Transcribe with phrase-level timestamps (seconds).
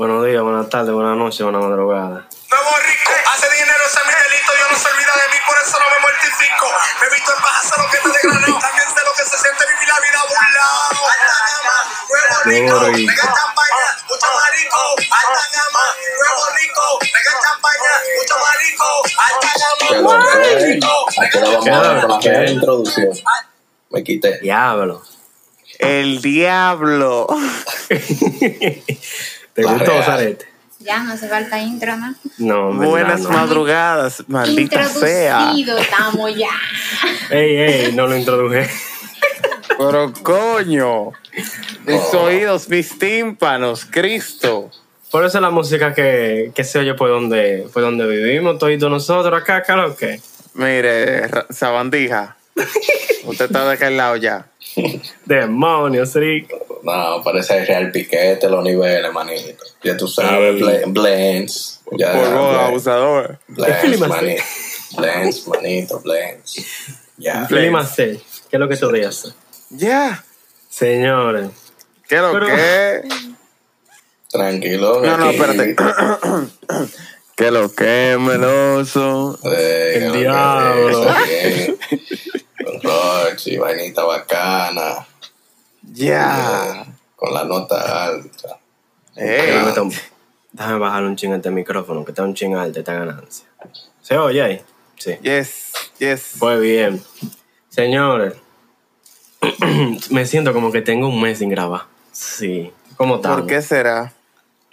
[0.00, 2.24] Buenos días, buenas tardes, buenas noches, buenas madrugadas.
[2.48, 4.48] Nuevo rico, hace dinero, ese es mi delito.
[4.56, 6.72] Yo no se olvida de mí, por eso no me mortifico.
[6.96, 8.56] Me he visto en baja, sé lo que está desgranado.
[8.64, 11.04] También sé lo que se siente vivir la vida burlado.
[11.04, 12.80] Alta gama, nuevo rico,
[13.12, 14.80] mega champaña, mucho marico.
[15.20, 15.84] Alta gama,
[16.16, 18.88] nuevo rico, mega champaña, mucho marico.
[19.20, 20.16] Alta gama, nuevo
[20.64, 20.96] rico.
[22.24, 23.12] La introducción.
[23.92, 24.40] Me quité.
[24.40, 25.04] Diablo.
[25.76, 27.28] El diablo.
[29.60, 30.04] ¿Te La gustó, real.
[30.04, 30.46] Zarete?
[30.78, 32.14] Ya, no hace falta intro, ¿no?
[32.38, 33.30] No, verdad, Buenas no.
[33.30, 35.52] madrugadas, maldita sea.
[35.54, 36.48] Introducido estamos ya.
[37.30, 38.66] Ey, ey, no lo introduje.
[39.76, 41.12] Pero coño,
[41.86, 44.70] mis oídos, mis tímpanos, Cristo.
[45.10, 48.78] Por eso es la música que, que se oye por donde, por donde vivimos, todos
[48.78, 50.20] nosotros acá, lo que.
[50.54, 52.36] Mire, Sabandija,
[53.24, 54.46] usted está de aquel lado ya.
[55.24, 56.52] Demonios, Rick.
[56.82, 59.64] No, parece real piquete los niveles, manito.
[59.82, 61.80] Ya tú sabes, bl- blends.
[61.92, 63.38] Ya, abusador.
[63.48, 64.42] blends, manito.
[64.96, 66.54] Blends, manito, blends.
[67.16, 67.46] Ya.
[67.48, 69.34] ¿qué es lo que tú dices?
[69.70, 70.24] Ya.
[70.68, 71.50] Señores,
[72.08, 73.02] ¿Qué lo Pero- que?
[74.30, 75.00] Tranquilo.
[75.02, 75.36] No, no, aquí.
[75.36, 75.76] espérate.
[77.36, 79.38] ¿Qué lo que, meloso?
[79.44, 81.14] Eh, El que- diablo.
[83.40, 85.06] Rochi, vainita bacana.
[85.92, 86.84] Ya.
[87.16, 88.58] Con la nota alta.
[89.16, 89.46] Ey.
[89.46, 89.90] déjame, tom-
[90.52, 93.46] déjame bajar un ching este micrófono, que está un ching alto esta ganancia.
[94.02, 94.60] ¿Se oye ahí?
[94.98, 95.16] Sí.
[95.22, 96.34] Yes, yes.
[96.38, 97.02] Pues bien.
[97.70, 98.34] Señores,
[100.10, 101.82] me siento como que tengo un mes sin grabar.
[102.12, 102.70] Sí.
[102.96, 103.40] ¿Cómo estamos?
[103.40, 104.12] ¿Por qué será?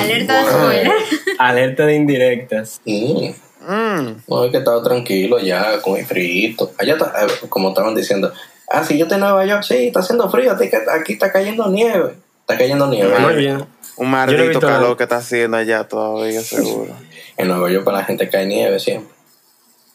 [0.00, 0.92] Alerta de spoiler.
[1.38, 2.80] Alerta de indirectas.
[2.84, 3.30] Mm.
[3.66, 4.22] Mm.
[4.28, 6.54] No, es que estaba tranquilo ya, con el frío.
[6.78, 8.32] Allá está, eh, como estaban diciendo,
[8.70, 12.14] ah, si yo estoy en Nueva York, sí, está haciendo frío, aquí está cayendo nieve.
[12.40, 13.18] Está cayendo nieve.
[13.18, 13.64] Muy bien.
[13.96, 16.92] Un maldito calor que está haciendo allá todavía, seguro.
[17.36, 19.12] En Nueva York para la gente cae nieve siempre.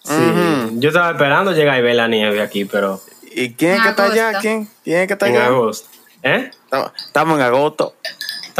[0.04, 0.14] Sí.
[0.14, 0.80] Ujú.
[0.80, 3.00] Yo estaba esperando llegar y ver la nieve aquí, pero
[3.32, 4.40] ¿Y quién es En que está allá?
[4.42, 4.68] ¿Quién?
[4.84, 5.46] ¿Quién es que está en allá?
[5.46, 5.88] agosto.
[6.24, 6.52] ¿Eh?
[6.66, 7.94] Estamos- Estamos en agosto.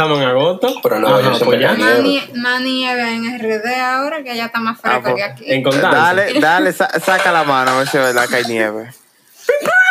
[0.02, 0.74] Estamos en agosto.
[0.82, 1.68] Pero Nueva Ajá, pues ya.
[1.74, 2.02] Más, nieve.
[2.02, 5.44] nie- más nieve en RD ahora que ya está más fresco Ah, pues, que aquí.
[5.46, 5.62] En.
[5.62, 8.90] Dale, dale, sa- saca la mano a ver si es verdad que hay nieve.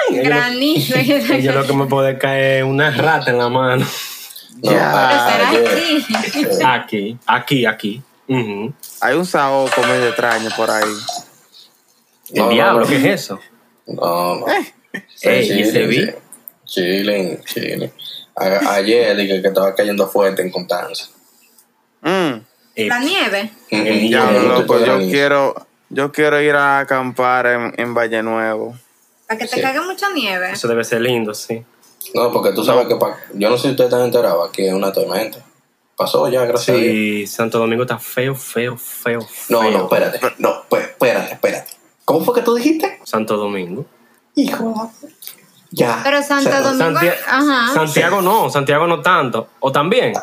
[0.09, 0.95] Granizo.
[1.39, 3.85] Yo lo que me puede caer es una rata en la mano.
[4.61, 4.71] No.
[4.71, 6.63] Pero será así.
[6.65, 8.01] Aquí, aquí, aquí.
[8.27, 8.73] Ujú.
[8.99, 10.83] Hay un saoco medio extraño por ahí.
[12.33, 12.89] El No, diablo, no, no.
[12.89, 13.39] ¿qué es eso?
[13.87, 14.45] No, no.
[15.21, 16.15] Ey, ¿y ese beat?
[16.65, 17.91] Chilling, chilling.
[18.39, 21.05] A- Ayer dije que estaba cayendo fuerte en Constanza.
[22.01, 22.33] Mm.
[22.75, 23.51] La nieve.
[23.69, 28.77] El Ya, tipo de yo quiero, yo quiero ir a acampar en, en Valle Nuevo.
[29.27, 29.61] Para que te Sí.
[29.61, 30.51] caiga mucha nieve.
[30.51, 31.63] Eso debe ser lindo, sí.
[32.15, 34.73] No, porque tú sabes que pa- yo no sé si ustedes están enterados, aquí es
[34.73, 35.39] una tormenta.
[35.97, 36.93] Pasó ya, gracias a Dios.
[36.93, 39.19] Sí, Santo Domingo está feo, feo, feo.
[39.49, 39.71] No, feo.
[39.71, 40.19] no, espérate.
[40.37, 41.71] No, pues, espérate, espérate.
[42.05, 42.99] ¿Cómo fue que tú dijiste?
[43.03, 43.85] Santo Domingo.
[44.35, 44.89] Hijo.
[45.71, 46.01] Ya.
[46.03, 46.99] Pero Santo Sa- Domingo.
[47.27, 47.73] Ajá.
[47.73, 49.47] Santiago no, Santiago no tanto.
[49.59, 50.13] O también.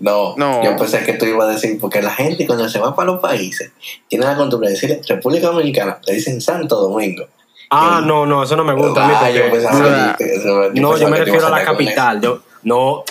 [0.00, 0.64] No, No.
[0.64, 3.20] yo pensé que tú ibas a decir, porque la gente cuando se va para los
[3.20, 3.70] países
[4.08, 7.26] tiene la costumbre de decir República Dominicana, le dicen Santo Domingo.
[7.70, 9.14] Ah, no, no, eso no me gusta a mí.
[9.34, 12.20] Yo porque- pensaba eso- no, yo pensaba me refiero a la capital.
[12.20, 13.04] Yo, no,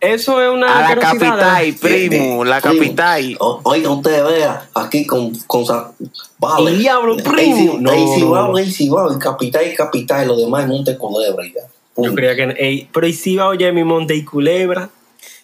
[0.00, 0.78] eso es una.
[0.78, 3.36] A la capital, primo, la capital.
[3.40, 5.92] Oiga, usted vea aquí con, con Sa-
[6.38, 6.70] vale.
[6.70, 7.56] El diablo, primo.
[7.56, 10.68] Ahí No, ahí sí va, ahí sí va, capital y capital, y lo demás es
[10.68, 11.62] Monte Culebra ya.
[12.00, 12.54] Yo creía que.
[12.58, 14.88] ey, pero ¿y si va oye mi monte y culebra?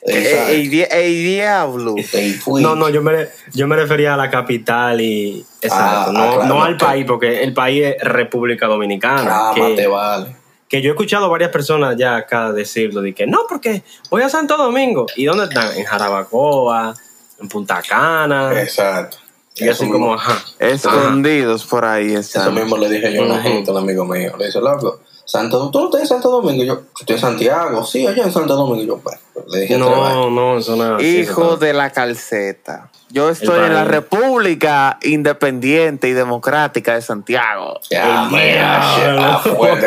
[0.07, 1.95] Ey, di- ey, diablo.
[2.13, 2.39] Ahí.
[2.61, 5.45] No, no, yo me, yo me refería a la capital y.
[5.63, 6.11] Exacto.
[6.11, 9.49] Ah, no, ah, claro, no no, al país, porque el país es República Dominicana.
[9.49, 10.37] Ah, que- te vale.
[10.75, 14.29] Que yo he escuchado varias personas ya acá decirlo, de que no, porque voy a
[14.29, 15.07] Santo Domingo.
[15.15, 15.77] ¿Y dónde están?
[15.77, 16.95] En Jarabacoa,
[17.41, 18.61] en Punta Cana.
[18.61, 19.19] Exacto.
[19.55, 20.43] y así Eso como, ajá.
[20.59, 22.55] Escondidos por ahí Eso están.
[22.55, 23.43] mismo le dije yo a una Ujú.
[23.43, 24.33] gente, un amigo mío.
[24.37, 26.65] Le dice, loco, Santo, ¿tú no estás en Santo Domingo?
[26.65, 27.85] Y yo, estoy en Santiago.
[27.85, 28.83] Sí, allá en Santo Domingo.
[28.83, 29.17] Y yo, pues,
[29.49, 29.79] le dije.
[29.79, 32.91] No, no, eso no es así, Hijo eso de la calceta.
[33.15, 33.85] Yo estoy en la.
[33.85, 37.79] República Independiente y Democrática de Santiago.
[37.89, 39.23] Ya, El mira, shit, diablo.
[39.23, 39.87] ah, fuerte.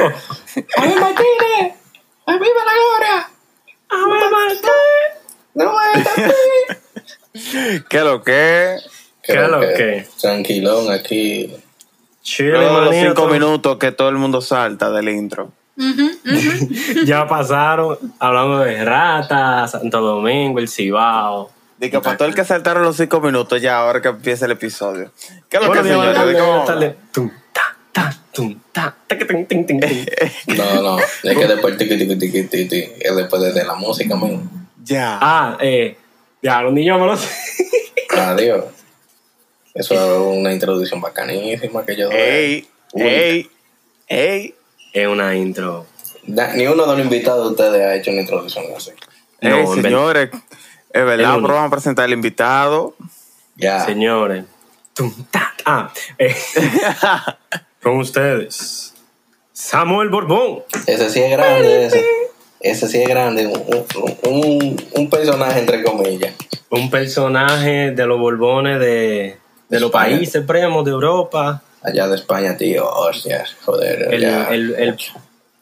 [0.77, 1.73] ¡Ay, Martínez!
[2.25, 3.29] ¡Ay, viva la gloria!
[5.55, 5.79] ¡No me
[7.89, 8.77] ¿Qué lo que?
[9.21, 10.07] ¿Qué lo que?
[10.21, 11.53] Tranquilón aquí.
[12.21, 15.51] Chile, los cinco minutos que todo el mundo salta del intro.
[15.75, 16.69] Ujú, ujú.
[17.05, 21.56] Ya pasaron hablando de ratas, Santo Domingo, el Cibao.
[21.77, 24.51] De que para todo el que saltaron los cinco minutos ya, ahora que empieza el
[24.53, 25.11] episodio.
[25.49, 26.15] ¿Qué es lo Bueno, que, señores?
[26.15, 26.95] buenas ¿De cómo tardes.
[27.11, 28.95] Tum, ta, ta, tum, ta.
[30.47, 30.99] No, no.
[30.99, 34.67] Es que después tiqui, tiqui, tiqui, tiqui, tiqui, es después de, de la música, man.
[34.83, 35.17] Ya.
[35.21, 35.97] Ah, eh,
[36.41, 37.27] ya, los niños me lo sé.
[38.17, 38.65] Adiós.
[39.73, 42.17] Eso es una introducción bacanísima que yo doy.
[42.17, 43.49] ey, ey,
[44.07, 44.55] ey.
[44.93, 45.85] Es una intro.
[46.25, 48.91] Da- Ni uno de los invitados de ustedes ha hecho una introducción así.
[49.41, 50.29] No, Ey, señores,
[50.99, 52.95] es verdad, pero vamos a presentar al invitado.
[53.55, 53.85] Ya.
[53.85, 54.45] Señores.
[54.93, 56.35] Tum, ta, ah, eh,
[57.83, 58.93] con ustedes.
[59.53, 60.63] Samuel Borbón.
[60.85, 62.05] Ese sí es grande, ese.
[62.59, 63.47] Ese sí es grande.
[63.47, 63.85] Un,
[64.23, 66.33] un, un personaje, entre comillas.
[66.69, 69.37] Un personaje de los Borbones de,
[69.69, 71.61] de los países primos de Europa.
[71.83, 72.89] Allá de España, tío.
[72.89, 74.13] Hostias, joder.
[74.13, 74.23] El,
[74.75, 74.97] el,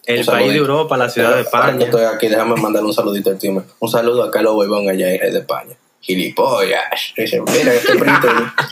[0.05, 0.51] el Un país saludito.
[0.53, 1.85] de Europa, la ciudad de Ahora que España.
[1.85, 3.63] estoy aquí, déjame mandarle un saludito al team.
[3.79, 5.75] Un saludo a Carlos Borbón allá de España.
[6.01, 7.13] Gilipollas.
[7.17, 8.27] Dice, mira, este prieto,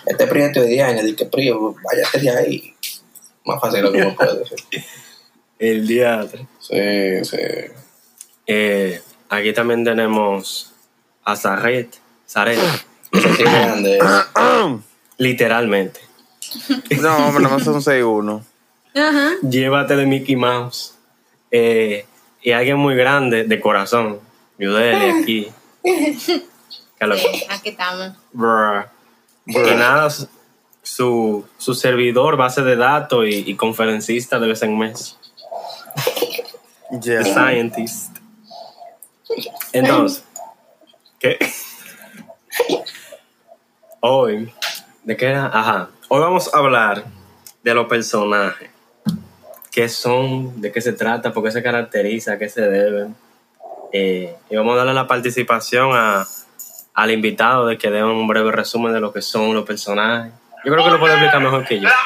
[0.05, 2.73] este prieto de Diana, dice que prío, váyate de ahí.
[3.45, 4.57] Más fácil lo que uno puede decir.
[5.59, 6.25] El día.
[6.59, 7.37] Sí, sí.
[8.47, 10.73] Eh, aquí también tenemos
[11.23, 11.95] a Zaret.
[12.29, 12.59] Zaret.
[13.13, 13.99] Sí grande.
[15.17, 15.99] Literalmente.
[17.01, 18.43] No, hombre, no es un 6-1.
[18.95, 19.29] Ajá.
[19.41, 20.95] Llévate de Mickey Mouse.
[21.55, 22.05] Eh,
[22.41, 24.19] y alguien muy grande, de corazón.
[24.57, 25.51] Yudeli aquí.
[26.99, 27.15] Que lo-
[27.49, 28.13] Aquí estamos.
[29.45, 30.09] Y nada,
[30.81, 35.17] su, su servidor, base de datos y, y conferencista de vez en mes.
[37.01, 38.17] The Scientist.
[39.73, 40.23] Entonces,
[41.19, 41.37] ¿qué?
[43.99, 44.51] Hoy,
[45.03, 45.45] ¿de qué era?
[45.47, 45.89] Ajá.
[46.09, 47.05] Hoy vamos a hablar
[47.63, 48.69] de los personajes.
[49.73, 50.61] ¿Qué son?
[50.61, 51.33] ¿De qué se trata?
[51.33, 52.33] ¿Por qué se caracteriza?
[52.33, 53.15] ¿A qué se deben?
[53.91, 56.27] Eh, y vamos a darle la participación a,
[56.93, 60.31] al invitado de que dé un breve resumen de lo que son los personajes.
[60.63, 61.87] Yo creo que lo puede explicar mejor que yo.
[61.87, 62.03] Acá.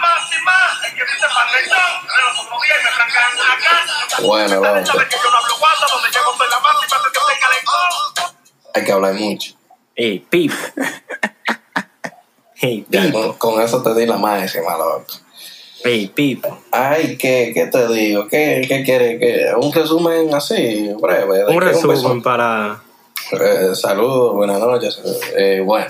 [4.23, 4.85] Bueno, loco.
[4.85, 8.35] Sabes que yo no hablo guasa, donde llego soy la máxima, soy que soy calentón.
[8.75, 9.53] Hay que hablar mucho.
[9.93, 10.53] Hey, Pip.
[12.59, 13.11] Hey, Pip.
[13.11, 15.05] con, con eso te di la máxima, loco.
[15.89, 16.43] Hey, Pip.
[16.69, 18.27] Ay, ¿qué, qué te digo?
[18.27, 19.21] ¿Qué, qué quieres?
[19.21, 19.51] ¿Qué?
[19.55, 21.45] Un resumen así, breve.
[21.45, 22.83] Un resumen para...
[23.31, 24.99] Eh, saludos, buenas noches.
[25.37, 25.87] Eh, bueno,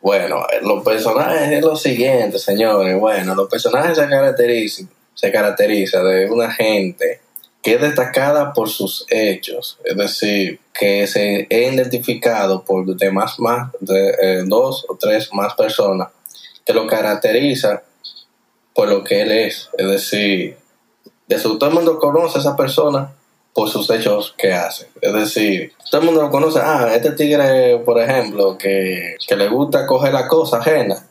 [0.00, 2.98] bueno, los personajes es lo siguiente, señores.
[2.98, 7.20] Bueno, los personajes se caracterizan, se caracteriza de una gente
[7.62, 13.70] que es destacada por sus hechos, es decir, que se es identificado por demás más
[13.78, 16.08] de eh, dos o tres más personas
[16.66, 17.84] que lo caracteriza
[18.74, 20.56] por lo que él es, es decir,
[21.26, 23.12] de su todo el mundo conoce a esa persona
[23.52, 24.88] por sus hechos que hace.
[25.00, 26.60] Es decir, todo el mundo lo conoce.
[26.62, 31.06] Ah, este tigre, por ejemplo, que, que le gusta coger la cosa ajena.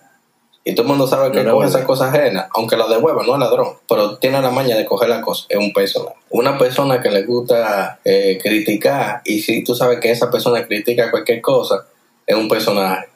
[0.64, 1.70] Y todo el mundo sabe que Lo coge devuelve.
[1.70, 5.10] esa cosa ajena, aunque la devuelva, no es ladrón, pero tiene la maña de coger
[5.10, 6.16] la cosa, es un personaje.
[6.30, 11.10] Una persona que le gusta eh, criticar, y si tú sabes que esa persona critica
[11.10, 11.86] cualquier cosa,
[12.28, 13.08] es un personaje.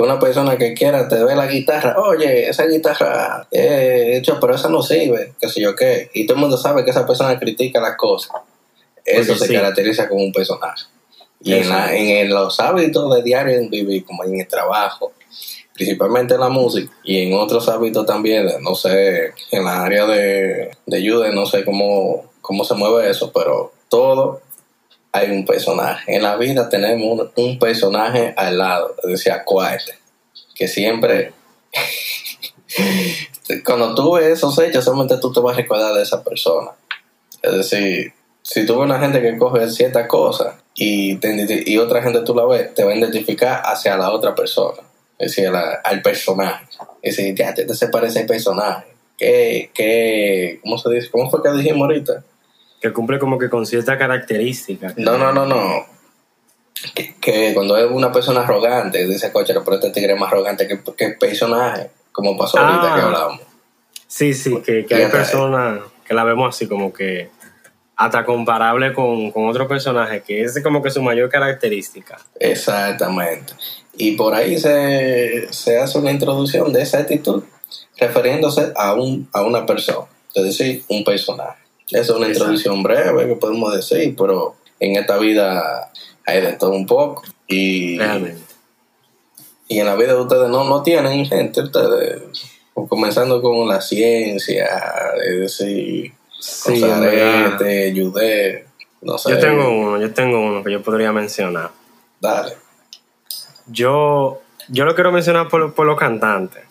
[0.00, 4.54] Que una persona que quiera te ve la guitarra, oye, esa guitarra, eh, hecho, pero
[4.54, 6.10] esa no sirve, qué sé yo qué.
[6.14, 8.32] Y todo el mundo sabe que esa persona critica las cosas.
[9.04, 9.54] Eso Porque se sí.
[9.54, 10.84] caracteriza como un personaje.
[11.42, 15.12] Y en, la- en los hábitos de diario en vivir, como en el trabajo,
[15.74, 20.70] principalmente en la música y en otros hábitos también, no sé, en la área de,
[20.86, 24.40] de ayuda, no sé cómo, cómo se mueve eso, pero todo
[25.12, 26.14] hay un personaje.
[26.14, 29.98] En la vida tenemos un, un personaje al lado, es decir, acuérdate,
[30.54, 31.32] que siempre,
[33.64, 36.70] cuando tú ves esos hechos, solamente tú te vas a recordar de esa persona.
[37.42, 38.12] Es decir,
[38.42, 41.18] si tú ves una gente que coge ciertas cosas y,
[41.66, 44.78] y otra gente tú la ves, te va a identificar hacia la otra persona,
[45.18, 46.66] es decir, al personaje.
[47.02, 48.86] Es decir, ya te, te se parece al personaje.
[49.16, 51.10] ¿Qué, qué, ¿Cómo se dice?
[51.10, 52.24] ¿Cómo fue que dijimos ahorita?
[52.80, 54.94] Que cumple como que con cierta característica.
[54.96, 55.86] No, no, no, no.
[56.94, 60.66] Que, que cuando es una persona arrogante, dice, coche, pero este tigre es más arrogante
[60.66, 62.96] que, que el personaje, como pasó ahorita Ah.
[62.96, 63.40] que hablábamos.
[64.06, 67.30] Sí, sí, que, que hay personas que la vemos así como que
[67.96, 72.18] hasta comparable con, con otro personaje, que es como que su mayor característica.
[72.38, 73.52] Exactamente.
[73.98, 77.44] Y por ahí se, se hace una introducción de esa actitud
[77.98, 81.59] refiriéndose a, un, a una persona, es decir, un personaje.
[81.90, 82.52] Esa es una Exacto.
[82.52, 85.90] introducción breve que podemos decir, pero en esta vida
[86.26, 87.22] hay de todo un poco.
[87.46, 88.42] Y, Realmente.
[89.68, 92.22] y en la vida de ustedes no, no tienen gente, ustedes,
[92.88, 94.68] comenzando con la ciencia,
[95.24, 96.80] es decir, Sí.
[96.80, 98.64] Zarete, Yudé,
[99.02, 99.30] no sé.
[99.30, 101.70] Yo tengo uno, yo tengo uno que yo podría mencionar.
[102.18, 102.54] Dale.
[103.66, 106.62] Yo, yo lo quiero mencionar por, por los cantantes,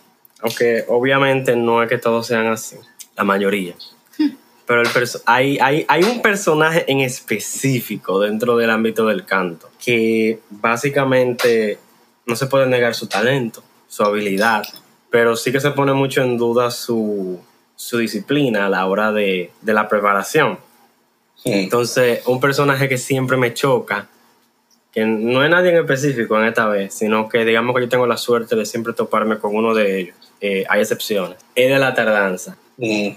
[0.41, 2.77] aunque obviamente no es que todos sean así,
[3.15, 3.75] la mayoría.
[4.69, 4.89] Pero el
[5.25, 11.79] hay, hay, hay un personaje en específico dentro del ámbito del canto que básicamente
[12.27, 14.61] no se puede negar su talento, su habilidad,
[15.09, 17.39] pero sí que se pone mucho en duda su,
[17.75, 20.59] su disciplina a la hora de, de la preparación.
[21.45, 24.07] Entonces, un personaje que siempre me choca,
[24.91, 28.05] que no es nadie en específico en esta vez, sino que digamos que yo tengo
[28.05, 30.15] la suerte de siempre toparme con uno de ellos.
[30.41, 31.39] Eh, hay excepciones.
[31.55, 32.55] Es de la tardanza.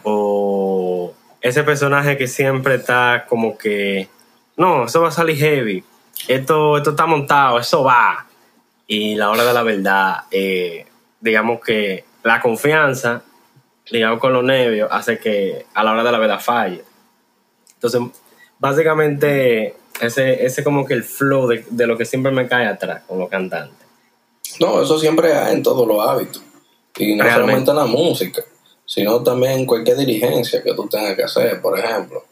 [0.02, 1.12] O
[1.42, 4.08] ese personaje que siempre está como que,
[4.56, 5.84] no, eso va a salir heavy.
[6.28, 8.26] Esto, esto está montado, eso va.
[8.86, 10.86] Y la hora de la verdad, eh,
[11.20, 13.22] digamos que la confianza,
[13.90, 16.84] ligado con los nervios, hace que a la hora de la verdad falle.
[17.74, 18.00] Entonces,
[18.58, 23.02] básicamente, ese, ese como que el flow de, de lo que siempre me cae atrás
[23.08, 23.86] con los cantantes.
[24.60, 26.42] No, eso siempre hay en todos los hábitos.
[26.98, 27.64] Y no Realmente.
[27.64, 28.42] solamente en la música,
[28.86, 31.60] sino también en cualquier diligencia que tú tengas que hacer.
[31.60, 32.24] Por ejemplo,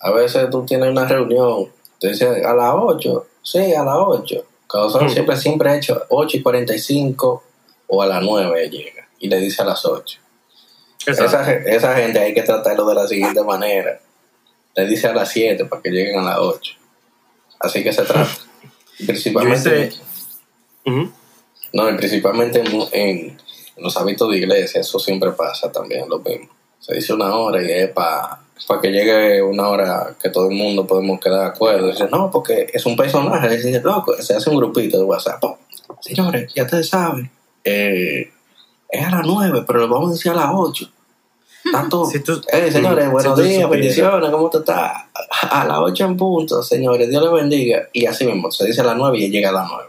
[0.00, 4.44] a veces tú tienes una reunión, te dicen a las 8, sí, a las 8.
[4.68, 5.08] Causa Mm.
[5.10, 7.42] siempre, siempre ha hecho 8 y 45
[7.88, 10.18] o a las 9 llega y le dice a las 8.
[11.06, 13.98] Esa, esa gente hay que tratarlo de la siguiente manera.
[14.76, 16.74] Le dice a las 7 para que lleguen a las 8.
[17.60, 18.28] Así que se trata.
[19.06, 19.70] Principalmente,
[20.84, 21.12] Yo hice- Ujú.
[21.72, 23.38] no, y principalmente en, en-
[23.78, 26.48] en los hábitos de iglesia, eso siempre pasa también, lo mismo.
[26.80, 28.40] Se dice una hora y es para
[28.82, 31.88] que llegue una hora que todo el mundo podemos quedar de acuerdo.
[31.90, 33.48] Dice, no, porque es un personaje.
[33.56, 35.42] Dice, loco, se hace un grupito de WhatsApp.
[35.44, 35.58] Oh,
[36.00, 37.30] señores, ya ustedes saben,
[37.64, 38.30] eh,
[38.90, 40.90] es a las 9, pero lo vamos a decir a las 8.
[41.72, 43.70] Tanto, Si tú- eh, señores, si buenos días, supieras.
[43.70, 44.92] bendiciones, ¿cómo te estás?
[45.50, 47.88] A las 8 en punto, señores, Dios les bendiga.
[47.92, 49.84] Y así mismo, se dice a las 9 y llega a las 9.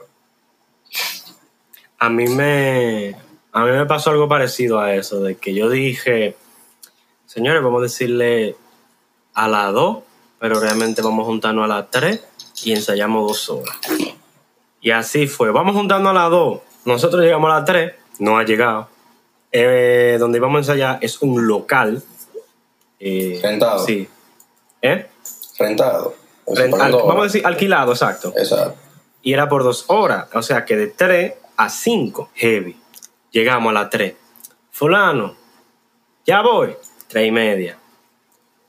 [1.99, 3.15] A mí me
[3.61, 6.35] a mí me pasó algo parecido a eso, de que yo dije,
[7.25, 8.55] señores, vamos a decirle
[9.33, 9.97] a las 2,
[10.39, 12.23] pero realmente vamos a juntarnos a las 3
[12.63, 13.77] y ensayamos dos horas.
[14.81, 18.43] Y así fue, vamos juntando a las 2, nosotros llegamos a las 3, no ha
[18.43, 18.89] llegado.
[19.51, 22.03] Eh, donde íbamos a ensayar es un local.
[22.99, 23.85] eh, Rentado.
[23.85, 24.07] Sí.
[24.81, 25.07] ¿Eh?
[25.57, 26.15] Rentado.
[26.45, 28.33] Rent- al- vamos a decir alquilado, exacto.
[28.35, 28.75] Exacto.
[29.21, 30.27] y era por dos horas.
[30.33, 32.77] O sea que de 3 a 5, heavy.
[33.31, 34.15] Llegamos a las 3.
[34.71, 35.35] Fulano,
[36.25, 36.75] ya voy.
[37.07, 37.77] 3 y media.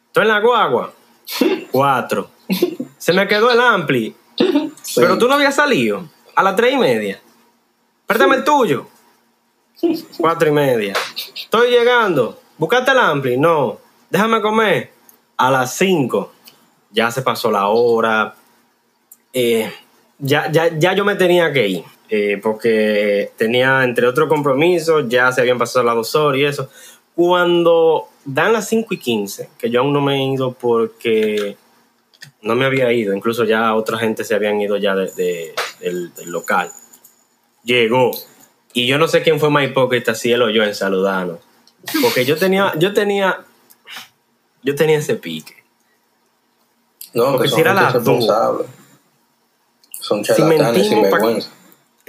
[0.07, 0.93] Estoy en la guagua.
[1.73, 2.31] 4.
[2.99, 4.14] Se me quedó el ampli.
[4.83, 5.00] Sí.
[5.00, 6.09] Pero tú no habías salido.
[6.35, 7.21] A las 3 y media.
[8.07, 8.88] Préstame el tuyo.
[10.19, 10.95] 4 y media.
[11.35, 12.40] Estoy llegando.
[12.59, 13.37] ¿Buscaste el ampli?
[13.37, 13.79] No.
[14.11, 14.93] Déjame comer.
[15.37, 16.33] A las 5.
[16.90, 18.35] Ya se pasó la hora.
[19.33, 19.73] Eh,
[20.19, 21.85] ya, ya, ya yo me tenía que ir.
[22.11, 26.69] Eh, porque tenía, entre otros compromisos, ya se habían pasado las dos horas y eso.
[27.14, 31.57] Cuando dan las 5 y 15, que yo aún no me he ido porque
[32.43, 36.12] no me había ido, incluso ya otra gente se habían ido ya de- de- del,
[36.14, 36.71] del local.
[37.64, 38.11] Llegó.
[38.73, 41.38] Y yo no sé quién fue más hipócrita, si él o yo, en saludarnos.
[42.02, 43.40] Porque yo tenía, yo tenía,
[44.62, 45.55] yo tenía ese pique.
[47.14, 48.64] No, Porque que si era responsable.
[49.99, 51.50] Son Si charlatanes sin mentimos pa- vergüenza.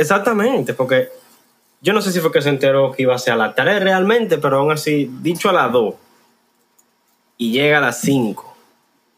[0.01, 1.10] Exactamente, porque
[1.81, 3.84] yo no sé si fue que se enteró que iba a ser a las 3
[3.84, 5.93] realmente, pero aún así, dicho a las 2
[7.38, 8.55] y llega a las 5.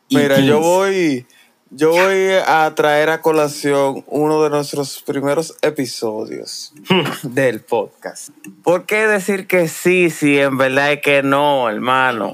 [0.10, 0.70] y Mira, yo 15.
[0.70, 1.26] voy,
[1.72, 6.74] yo voy a traer a colación uno de nuestros primeros episodios
[7.24, 8.30] del podcast.
[8.64, 12.34] ¿Por qué decir que sí, si en verdad es que no, hermano?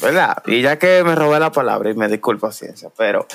[0.00, 0.42] ¿Verdad?
[0.46, 3.26] Y ya que me robé la palabra y me disculpa ciencia, pero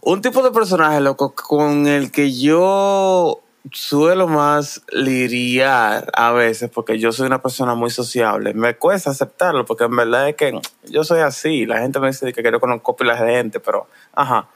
[0.00, 6.98] un tipo de personaje, loco, con el que yo suelo más lidiar a veces, porque
[6.98, 8.54] yo soy una persona muy sociable.
[8.54, 11.66] Me cuesta aceptarlo, porque en verdad es que yo soy así.
[11.66, 14.48] La gente me dice que quiero conozco pilas de gente, pero, ajá.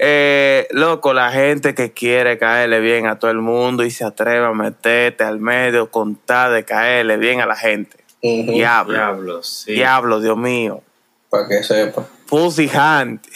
[0.00, 4.46] Eh, loco, la gente que quiere caerle bien a todo el mundo y se atreve
[4.46, 7.96] a meterte al medio con tal de caerle bien a la gente.
[8.22, 8.52] Ujú.
[8.52, 8.94] Diablo.
[8.94, 9.72] Diablo, sí.
[9.72, 10.82] Diablo, Dios mío.
[11.30, 12.06] Para que sepa.
[12.28, 13.26] Pussy Hunt.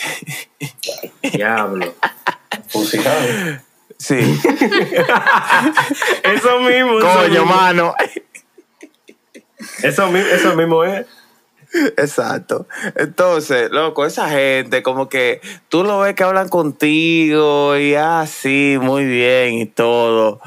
[1.33, 1.95] Diablo.
[2.69, 3.63] Fusijado.
[4.02, 4.16] Sí.
[6.25, 6.99] eso mismo.
[6.99, 7.47] eso Coño, mismo.
[7.47, 7.94] mano.
[9.80, 11.06] Eso mismo, eso mismo es.
[11.97, 12.66] Exacto.
[12.97, 19.04] Entonces, loco, esa gente, como que tú lo ves que hablan contigo y así, muy
[19.04, 20.40] bien y todo.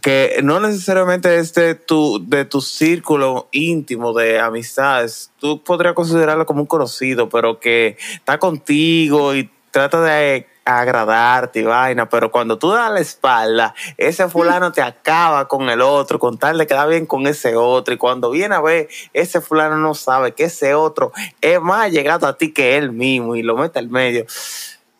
[0.00, 5.30] Que no necesariamente es de tu, de tu círculo íntimo de amistades.
[5.38, 11.62] Tú podrías considerarlo como un conocido, pero que está contigo y trata de agradarte y
[11.64, 16.38] vaina, pero cuando tú das la espalda, ese fulano te acaba con el otro, con
[16.38, 19.94] tal de quedar bien con ese otro, y cuando viene a ver, ese fulano no
[19.94, 23.78] sabe que ese otro es más llegado a ti que él mismo y lo mete
[23.78, 24.26] al medio.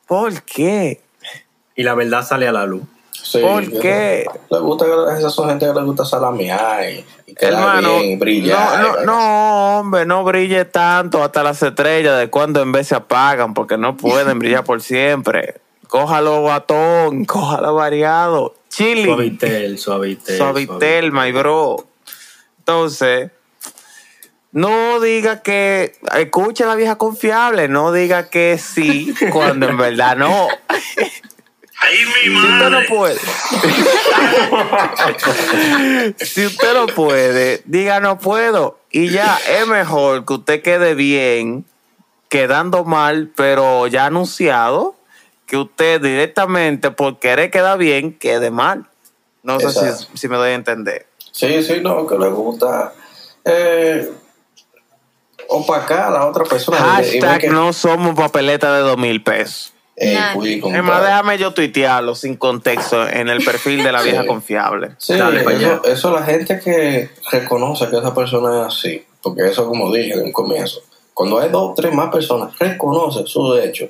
[0.07, 1.01] ¿Por qué?
[1.75, 2.83] Y la verdad sale a la luz.
[3.25, 4.27] Sí, ¿Por qué?
[4.51, 4.85] Le gusta,
[5.19, 8.81] esas son gente que le gusta salamear y, y Hermano, bien, brillar.
[8.81, 12.95] no, no, no, hombre, no brille tanto hasta las estrellas de cuando en vez se
[12.95, 15.55] apagan, porque no pueden brillar por siempre.
[15.89, 18.55] Cójalo batón, cójalo variado.
[18.69, 19.05] Chili.
[19.05, 20.37] Suavitel, suavitel.
[20.37, 21.77] Suavitel, my bro.
[22.59, 23.31] Entonces,
[24.53, 30.15] no diga que escuche a la vieja confiable, no diga que sí cuando en verdad
[30.15, 30.49] no.
[31.91, 33.19] Si usted no puede.
[36.25, 38.79] si usted no puede, diga no puedo.
[38.91, 41.65] Y ya es mejor que usted quede bien,
[42.29, 44.95] quedando mal, pero ya anunciado,
[45.47, 48.87] que usted directamente por querer quedar bien, quede mal.
[49.43, 51.07] No sé si, si me doy a entender.
[51.33, 52.93] Sí, sí, no, que le gusta
[53.45, 54.11] eh,
[55.49, 56.79] opacar a la otra persona.
[56.79, 56.83] y-
[57.17, 59.74] y ver Hashtag que- no somos papeleta de dos mil pesos.
[60.61, 61.03] Con más, tal.
[61.05, 64.27] déjame yo tuitearlo sin contexto en el perfil de la vieja Sí.
[64.29, 64.91] confiable.
[64.99, 69.67] Sí, Dale eso, eso la gente que reconoce que esa persona es así, porque eso
[69.69, 70.81] como dije de un comienzo,
[71.13, 73.89] cuando hay dos o tres más personas, reconoce su hecho,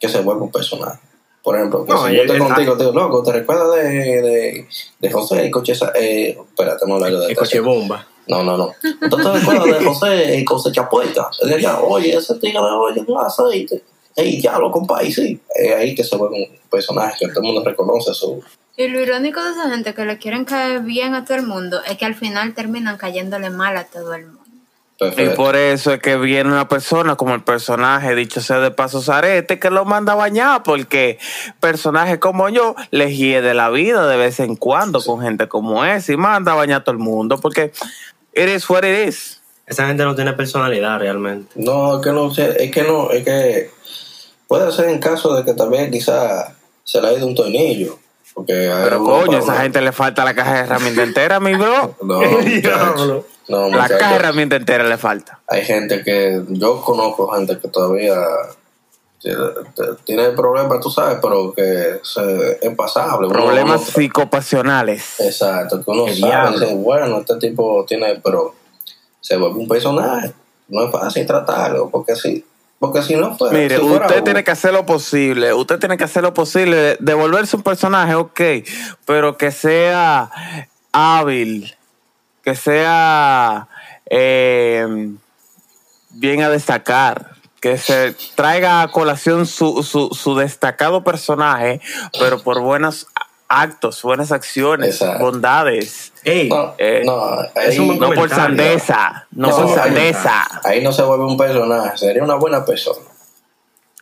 [0.00, 0.98] que se vuelve un personaje.
[1.44, 3.72] Por ejemplo, que No, si yo el- estoy el- contigo, te digo, loco, ¿te recuerdas
[3.76, 5.92] de, de, de José y Cocheza?
[5.94, 8.04] Eh, espérate, no de El coche bomba.
[8.26, 8.72] No, no, no.
[9.08, 11.30] ¿Tú te recuerdas de José y Cosecha Puerta?
[11.44, 13.80] De allá, oye, ese tigre, oye, no aceite.
[14.16, 15.38] Ey, ya lo compa, y sí.
[15.54, 18.12] Es ahí que se vuelve un personaje que todo el mundo reconoce.
[18.78, 21.80] Y lo irónico de esa gente que le quieren caer bien a todo el mundo
[21.84, 24.40] es que al final terminan cayéndole mal a todo el mundo.
[24.98, 29.02] Y por eso es que viene una persona como el personaje, dicho sea de paso
[29.02, 31.18] Zarete, que lo manda a bañar, porque
[31.60, 36.14] personajes como yo les hiede la vida de vez en cuando con gente como ese
[36.14, 37.72] y manda a bañar a todo el mundo, porque
[38.34, 39.42] it is what it is.
[39.66, 41.52] Esa gente no tiene personalidad realmente.
[41.56, 43.70] No, es que no sé, es que no, es que
[44.48, 47.98] puede ser en caso de que también quizá se le ha ido un tornillo.
[48.34, 51.54] Porque hay Pero coño, para esa gente le falta la caja de herramientas entera, mi
[51.54, 51.96] bro.
[52.02, 53.26] No, muchacho.
[53.48, 55.40] No, La caja de herramientas entera le falta.
[55.46, 58.16] Hay gente que, yo conozco gente que todavía
[60.04, 63.28] tiene, problemas, tú sabes, pero que se, es pasable.
[63.28, 65.20] Problemas uno- psicopasionales.
[65.20, 68.54] Exacto, que uno sabe, dice, bueno, este tipo tiene, pero
[69.20, 70.32] se vuelve un personaje.
[70.68, 72.44] No es fácil tratarlo, porque si,
[72.78, 73.56] porque si no fuera.
[73.56, 76.34] Mire, si fuera usted uno- tiene que hacer lo posible, usted tiene que hacer lo
[76.34, 78.40] posible de, de volverse un personaje, ok,
[79.04, 80.30] pero que sea
[80.92, 81.74] hábil,
[82.42, 83.68] que sea
[84.10, 85.10] eh,
[86.10, 91.80] bien a destacar, que se traiga a colación su, su, su destacado personaje,
[92.18, 93.06] pero por buenos
[93.48, 95.24] actos, buenas acciones, Exacto.
[95.24, 100.60] bondades, Ey, No, Eh, no, ahí, no por sandeza, no, No, por ahí- sandeza.
[100.64, 102.98] ahí no se vuelve un personaje, sería una buena persona.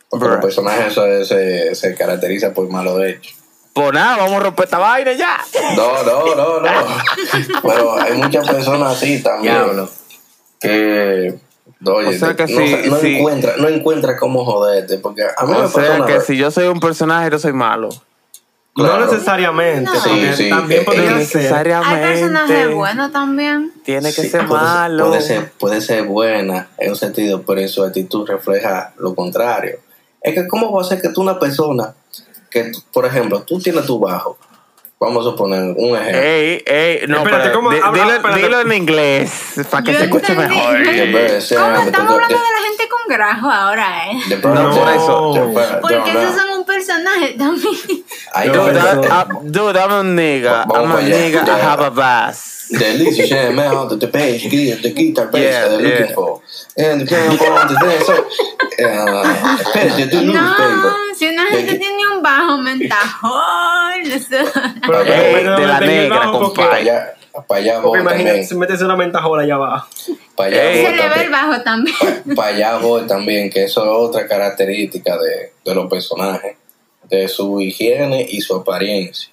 [0.09, 0.35] Porque Bruh.
[0.35, 3.35] los personajes se, se, se caracterizan por malos hechos.
[3.73, 5.37] Pues nada, vamos a romper esta vaina ya.
[5.75, 6.69] No, no, no, no.
[7.61, 9.53] Pero hay muchas personas así también.
[9.53, 9.89] Diablo.
[10.61, 11.35] Que.
[11.85, 12.43] Oye, O sea que
[12.89, 13.17] no, sí.
[13.17, 14.97] encuentra, no encuentra cómo joderte.
[14.99, 17.89] Porque a mí me O sea que si yo soy un personaje, yo soy malo.
[18.75, 18.99] Claro.
[18.99, 19.93] No necesariamente, No.
[19.93, 21.73] porque Sí, sí, también eh, podría eh, ser.
[21.73, 23.71] Hay personajes buenos también.
[23.85, 25.07] Tiene que Sí, ser puede malo.
[25.07, 29.79] Puede ser, puede ser buena en un sentido, pero en su actitud refleja lo contrario.
[30.21, 31.93] Es que, ¿cómo va a ser que tú, una persona,
[32.51, 34.37] que, por ejemplo, tú tienes tu bajo,
[34.99, 36.21] vamos a suponer un ejemplo.
[36.21, 37.69] Ey, ey, no, Espérate, pero ¿cómo?
[37.71, 38.41] di- Habla- dilo, espérate.
[38.41, 39.31] dilo en inglés
[39.69, 40.55] para que Yo se escuche entendí.
[40.55, 40.83] mejor.
[40.83, 44.19] Que puede ser, ¿Cómo de- estamos hablando de la gente con grajo ahora, eh?
[44.27, 45.79] de pronto- No, por eso.
[45.81, 46.54] Porque de- esos son un
[46.85, 48.03] personaje también.
[48.33, 48.47] I,
[49.49, 50.65] dude, I'm a nigga.
[50.73, 51.47] I'm a nigga.
[51.47, 52.53] I have a bass.
[52.71, 55.99] Delicious, yeah, man, on the page, get the guitar bass Yeah, that they're yeah.
[55.99, 56.41] looking for.
[56.77, 59.05] And the piano on the dance, so, uh,
[60.25, 61.15] No, baby.
[61.15, 64.51] si una gente tiene un bajo mentajón, eso.
[64.81, 66.61] Pero de la negra, porque-
[67.47, 68.47] Para allá, voy imagínate, también.
[68.47, 69.87] si metes una mentajola allá abajo.
[70.35, 70.75] Para allá Ey.
[70.85, 71.31] Se voy le ve el también.
[71.31, 72.35] bajo también.
[72.35, 76.55] Para allá voy también, que eso es otra característica de, de los personajes,
[77.09, 79.29] de su higiene y su apariencia.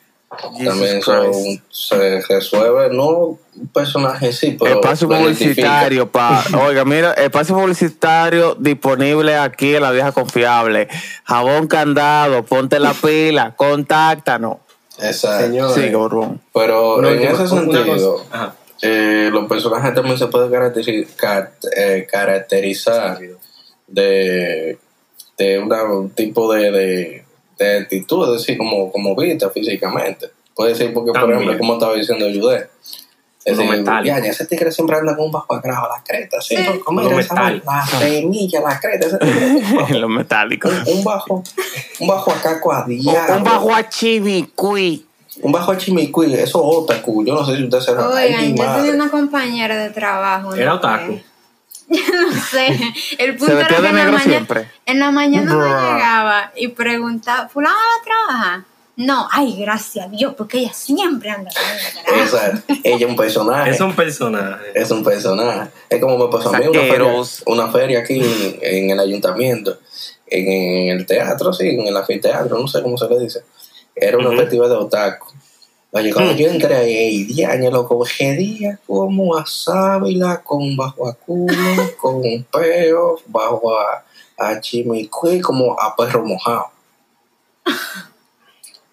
[0.64, 3.08] también Jesus se resuelve, no
[3.54, 6.42] un personaje en sí, pero Espacio publicitario, pa.
[6.66, 10.88] Oiga, mira, espacio publicitario disponible aquí en la vieja confiable.
[11.24, 14.56] Jabón candado, ponte la pila, contáctanos.
[14.98, 15.44] Exacto.
[15.46, 15.74] Señor.
[15.74, 16.40] Sí, cabrón.
[16.54, 18.24] Pero en ese sentido,
[18.82, 20.50] eh, los personajes también se pueden
[21.76, 23.18] eh, caracterizar
[23.86, 24.78] de,
[25.38, 27.21] de una- un tipo de, de,
[27.62, 30.30] de actitud, es decir, como, como vista físicamente.
[30.54, 31.40] Puede ser porque, por También.
[31.40, 32.68] ejemplo, como estaba diciendo Judé.
[33.44, 34.16] Es decir, metálico.
[34.16, 36.56] ya, ya ese tigre siempre anda con un bajo agrado, la creta, sí.
[36.56, 36.64] Sí.
[36.84, 40.68] Como Lo mira esa la semilla, la creta, ese tigre, Lo metálico.
[40.86, 41.42] un bajo,
[41.98, 43.38] un bajo acá cuadriado.
[43.38, 45.06] Un bajo a chimicuí.
[45.40, 47.24] Un bajo chimicuí, eso es otaku.
[47.24, 50.54] Yo no sé si usted se Oigan, yo tenía una compañera de trabajo.
[50.54, 51.18] Era otaku.
[51.88, 52.78] no sé.
[53.18, 54.46] El punto era que en la, mañana,
[54.86, 55.66] en la mañana me Bruh.
[55.66, 58.64] llegaba y preguntaba, ¿fulano va a trabajar?
[58.94, 62.20] No, ay, gracias a Dios, porque ella siempre anda con el.
[62.20, 63.70] Esa, ella es un personaje.
[63.70, 64.64] Es un personaje.
[64.74, 65.70] Es un personaje.
[65.88, 67.42] Es como me pasó a mí una feria, Saqueros.
[67.46, 69.78] una feria aquí en, en el ayuntamiento,
[70.26, 73.42] en, en el teatro, sí, en el anfiteatro, no sé cómo se le dice.
[73.94, 75.32] Era una festival de otaku.
[75.94, 76.36] Oye, cuando Mm.
[76.36, 81.52] yo entré ahí, 10 años, loco, día como a sábila, con bajo a culo,
[82.00, 84.02] con peo, bajo a,
[84.38, 86.70] a chimicuí, como a perro mojado.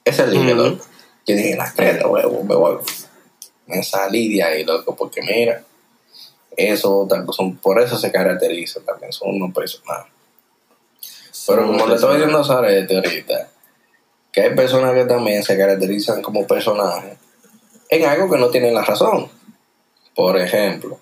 [0.04, 0.56] Ese es el Ujú.
[0.56, 0.84] loco.
[1.26, 2.78] Yo dije, la creta, huevo, me voy.
[3.68, 5.64] Me salí de ahí, loco, porque mira,
[6.58, 10.12] eso son, por eso se caracterizan también, son unos personajes.
[11.48, 13.50] Pero como le estaba diciendo a Sarete ahorita,
[14.32, 17.18] que hay personas que también se caracterizan como personajes
[17.90, 19.28] en algo que no tienen la razón.
[20.16, 21.00] Por ejemplo,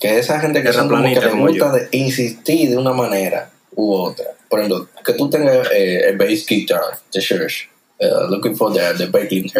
[0.00, 3.92] que esa gente que son como que les gusta de insistir de una manera u
[3.94, 4.26] otra.
[4.48, 6.80] Por ejemplo, que tú tengas eh, el bass guitar
[7.12, 9.50] de Church, eh, looking for the, the Baking.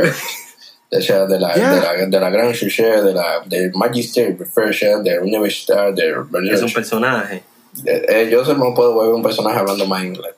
[0.89, 1.75] De, esa- de, la, Yeah.
[1.75, 6.15] de, la, de la Gran Chucher, de la de Magister, de Universidad, de
[6.53, 7.43] Es un personaje.
[7.85, 10.35] eh, eh, yo se me puedo volver un personaje hablando más inglés.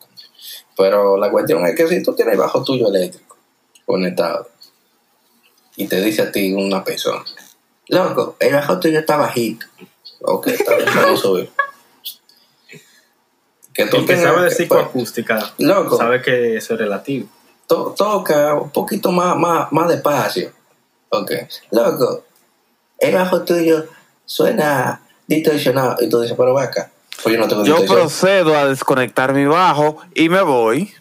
[0.78, 3.36] Pero la cuestión es que si tú tienes el bajo tuyo eléctrico
[3.84, 4.48] conectado
[5.76, 7.24] y te dice a ti una persona,
[7.88, 9.66] loco, el bajo tuyo está bajito.
[10.22, 11.50] Ok, está bien, vamos a subir.
[13.74, 15.96] Que tú El que sabe de pues, psicoacústica Loco.
[15.96, 17.28] sabe que eso es relativo.
[17.66, 20.52] to- toca un poquito más, más, más despacio.
[21.10, 21.32] Ok,
[21.70, 22.24] loco,
[22.98, 23.86] el bajo tuyo
[24.26, 25.96] suena distorsionado.
[26.00, 26.90] Y tú dices, pero va acá.
[27.22, 27.98] Pues yo no tengo Yo distorsión.
[28.00, 30.92] procedo a desconectar mi bajo y me voy.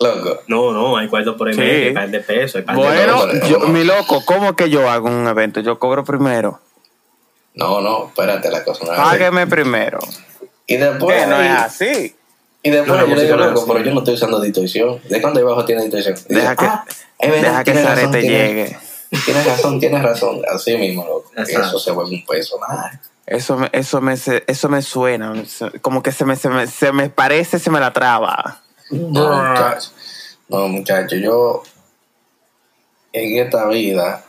[0.00, 0.40] Loco.
[0.48, 1.60] No, no, hay cuartos por ahí Sí.
[1.60, 4.88] hay par de pesos, hay par de Bueno, hombre, yo, mi loco, ¿cómo que yo
[4.88, 5.60] hago un evento?
[5.60, 6.60] Yo cobro primero.
[7.54, 9.10] No, no, espérate, la cosa no es así.
[9.10, 9.98] Págueme primero.
[10.66, 12.16] Y después, Que no es así.
[12.62, 15.00] y después No, yo le digo, loco, pero yo no estoy usando distorsión.
[15.08, 16.16] ¿De cuándo el bajo tiene distorsión?
[16.30, 16.84] Y Deja que, "Ah,
[17.18, 18.78] es verdad, deja que tienes- llegue.
[19.24, 20.40] Tienes razón, tienes razón.
[20.50, 21.30] Así mismo, loco.
[21.36, 21.66] Exacto.
[21.68, 22.98] Eso se vuelve un personaje.
[23.30, 24.14] Eso me, eso me,
[24.46, 25.32] eso me suena.
[25.82, 28.60] Como que se me, se me, se me parece, se me la traba.
[28.90, 29.90] No, muchacho.
[30.48, 31.62] No, muchacho, yo
[33.12, 34.24] en esta vida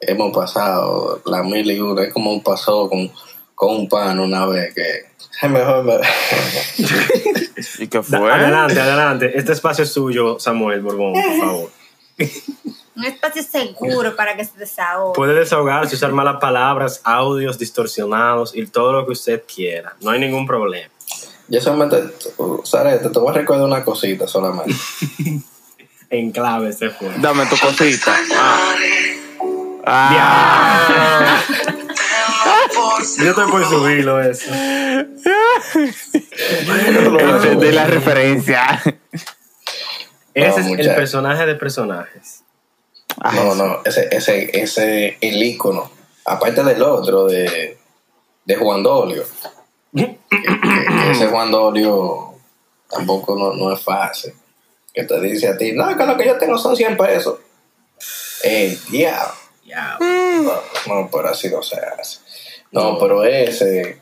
[0.00, 2.04] hemos pasado la mil y una.
[2.04, 3.10] Es como pasó con,
[3.56, 4.82] con un pan una vez que
[5.42, 5.82] es mejor.
[5.84, 5.94] me-
[7.80, 8.32] ¿Y qué fue?
[8.32, 9.32] Adelante, adelante.
[9.36, 11.70] Este espacio es suyo, Samuel Borbón, por favor.
[12.96, 15.14] Un espacio seguro para que se desahogue.
[15.14, 19.96] Puede desahogarse, usar malas palabras, audios distorsionados y todo lo que usted quiera.
[20.00, 20.90] No hay ningún problema.
[21.48, 22.02] Yo solamente,
[22.64, 24.74] Sarete, te voy a recordar una cosita solamente.
[26.10, 27.08] En clave se fue.
[27.18, 28.14] Dame tu cosita.
[29.84, 31.40] Ah.
[33.18, 34.48] Yo estoy por subirlo eso.
[37.58, 38.80] de la referencia.
[40.34, 42.43] Ese es el personaje de personajes.
[43.34, 45.90] No, no, ese, ese, ese, el ícono.
[46.24, 47.78] Aparte del otro, de,
[48.44, 49.24] de Juan Dolio.
[49.94, 52.34] Que, que- que ese Juan Dolio
[52.88, 54.32] tampoco no, no es fácil.
[54.92, 57.38] Que te dice a ti, no, que lo que yo tengo son 100 pesos.
[58.42, 59.34] Ey, diablo.
[59.64, 59.96] Ya.
[60.00, 60.52] No,
[60.86, 62.18] no, pero así no se hace.
[62.70, 64.00] No, pero ese,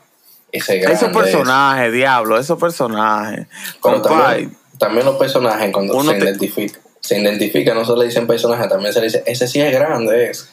[0.51, 0.97] ese grande.
[0.97, 3.47] Esos personajes, diablo, esos personajes.
[3.81, 4.09] Pero Compay,
[4.43, 6.81] también, también los personajes cuando Uno se te- identifican.
[7.03, 10.29] Se identifica, no se le dicen personaje, también se le dice, ese sí es grande,
[10.29, 10.45] ese.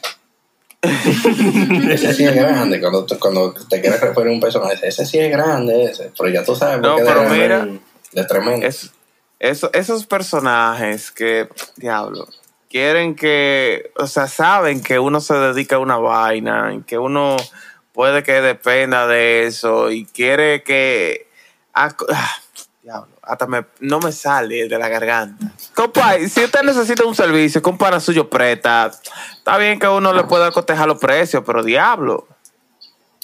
[1.91, 2.81] ese sí es grande.
[2.81, 6.11] Cuando, cuando te quieres referir a un personaje, ese sí es grande, ese.
[6.17, 7.69] Pero ya tú sabes por No, qué pero de mira,
[8.13, 8.67] de tremendo.
[8.67, 8.91] es-
[9.39, 12.27] eso- esos personajes que, diablo,
[12.69, 17.37] quieren que, o sea, saben que uno se dedica a una vaina, que uno
[17.93, 21.27] puede que dependa de eso y quiere que...
[21.75, 22.37] ah, ah,
[22.83, 25.47] diablo, hasta me, no me sale de la garganta.
[25.75, 28.91] Compa, si usted necesita un servicio, que un pana suyo presta,
[29.37, 32.27] está bien que uno le pueda cotejar los precios, pero diablo,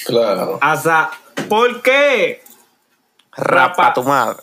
[0.05, 0.59] Claro.
[0.61, 1.11] Hasta,
[1.49, 2.45] ¿por qué
[3.33, 4.37] rapa tu madre.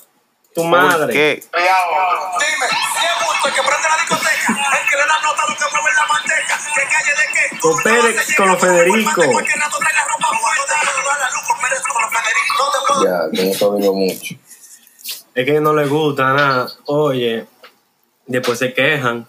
[0.54, 1.14] tu ¿Por madre?
[1.14, 1.36] qué?
[1.36, 5.50] Dime, si es justo el que prende la discoteca, el que le da nota a
[5.50, 7.60] lo que mueve la manteca, que calle de qué.
[7.60, 9.22] Con Pérez, con los Federico.
[9.22, 9.84] Ropa fuerte, no te
[13.04, 14.36] Ya, digo mucho.
[15.36, 16.68] Es que no les gusta nada.
[16.86, 17.46] Oye,
[18.28, 19.26] después se quejan.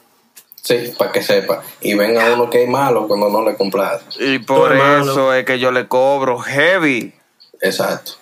[0.63, 1.63] Sí, para que sepa.
[1.83, 4.05] Y venga uno que es malo cuando no le complace.
[4.19, 5.13] Y por malo.
[5.13, 7.13] eso es que yo le cobro heavy.
[7.61, 8.13] Exacto.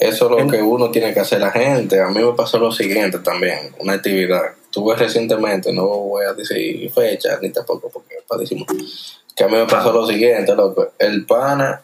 [0.00, 2.00] Eso es lo En- que uno tiene que hacer la gente.
[2.00, 4.42] A mí me pasó lo siguiente también, una actividad.
[4.70, 8.64] Tuve recientemente, no voy a decir fecha ni tampoco porque es para decir
[9.34, 10.92] que a mí me pasó lo siguiente, loco.
[10.98, 11.82] El pana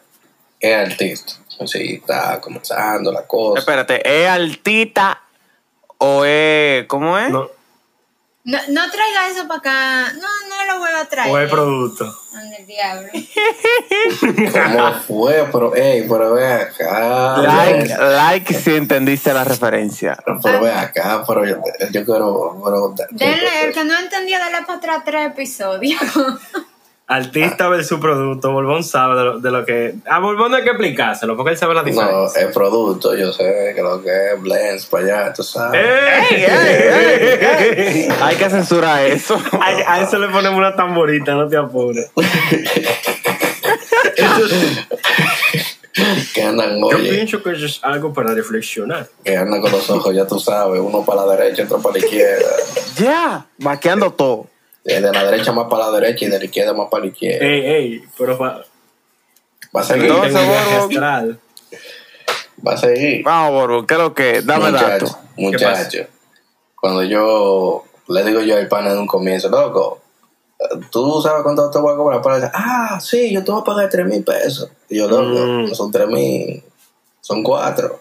[0.60, 1.32] es artista.
[1.66, 3.60] Sí, está comenzando la cosa.
[3.60, 5.20] Espérate, ¿es altita
[5.98, 6.86] o es.
[6.86, 7.30] ¿Cómo es?
[7.30, 7.48] No,
[8.44, 10.12] No, no traiga eso para acá.
[10.14, 11.30] No, no lo vuelva a traer.
[11.32, 12.04] o el producto.
[12.34, 13.08] Ande el diablo.
[14.52, 15.48] ¿Cómo fue?
[15.52, 17.38] Pero, ey, pero ve acá.
[17.38, 20.18] Like, like si entendiste la referencia.
[20.42, 21.56] Pero ve acá, pero yo,
[21.90, 22.60] yo quiero.
[22.64, 26.00] Pero, Denle, el que no entendía, dale para atrás tres episodios.
[27.06, 28.50] Artista versus producto.
[28.52, 29.94] Borbón sabe de lo, de lo que.
[30.08, 32.40] A Borbón no hay que explicárselo porque él sabe la no, diferencia.
[32.42, 35.80] el producto, yo sé que lo que es blends para allá, tú sabes.
[36.30, 36.44] ¡Ey!
[36.44, 38.08] ¡Ey!
[38.22, 39.38] Hay que censurar eso.
[39.60, 42.10] A, a eso le ponemos una tamborita, no te apures.
[46.34, 49.08] que andan, Yo oye, pienso que eso es algo para reflexionar.
[49.22, 52.04] que andan con los ojos, ya tú sabes, uno para la derecha, otro para la
[52.04, 52.50] izquierda.
[52.96, 54.46] Ya, vaqueando todo.
[54.84, 57.10] Eh, De la derecha más para la derecha y de la izquierda más para la
[57.10, 57.44] izquierda.
[57.46, 58.62] Ey, ey, pero pa,
[59.74, 60.84] Va a seguir, Entonces, Borbo.
[60.84, 61.40] astral.
[62.66, 63.24] va a seguir.
[63.24, 64.42] Vamos, Borbo, ¿qué es lo que?
[64.42, 65.16] Dame muchacho, datos.
[65.36, 65.98] muchacho.
[66.76, 70.00] Cuando yo le digo yo al pana en un comienzo, loco,
[70.92, 73.64] tú sabes cuánto te voy a cobrar para decir, ah, sí, yo te voy a
[73.64, 74.70] pagar tres mil pesos.
[74.88, 75.68] Y yo, loco, Mm.
[75.70, 76.62] no son tres mil,
[77.20, 78.00] son cuatro.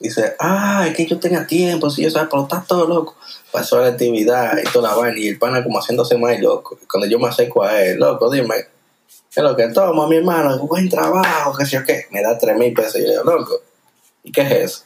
[0.00, 3.16] Dice, ah, es que yo tenía tiempo, si yo sabes, pero estás todo loco.
[3.50, 6.78] Pasó la actividad y toda la vaina, y el pana como haciéndose más loco.
[6.88, 10.56] Cuando yo me acerco a él, loco, dime, ¿qué es lo que toma, mi hermano?
[10.60, 12.06] Buen trabajo, qué sé yo qué.
[12.10, 12.96] Me da tres mil pesos.
[12.96, 13.60] Y yo digo, loco,
[14.22, 14.84] ¿y qué es eso?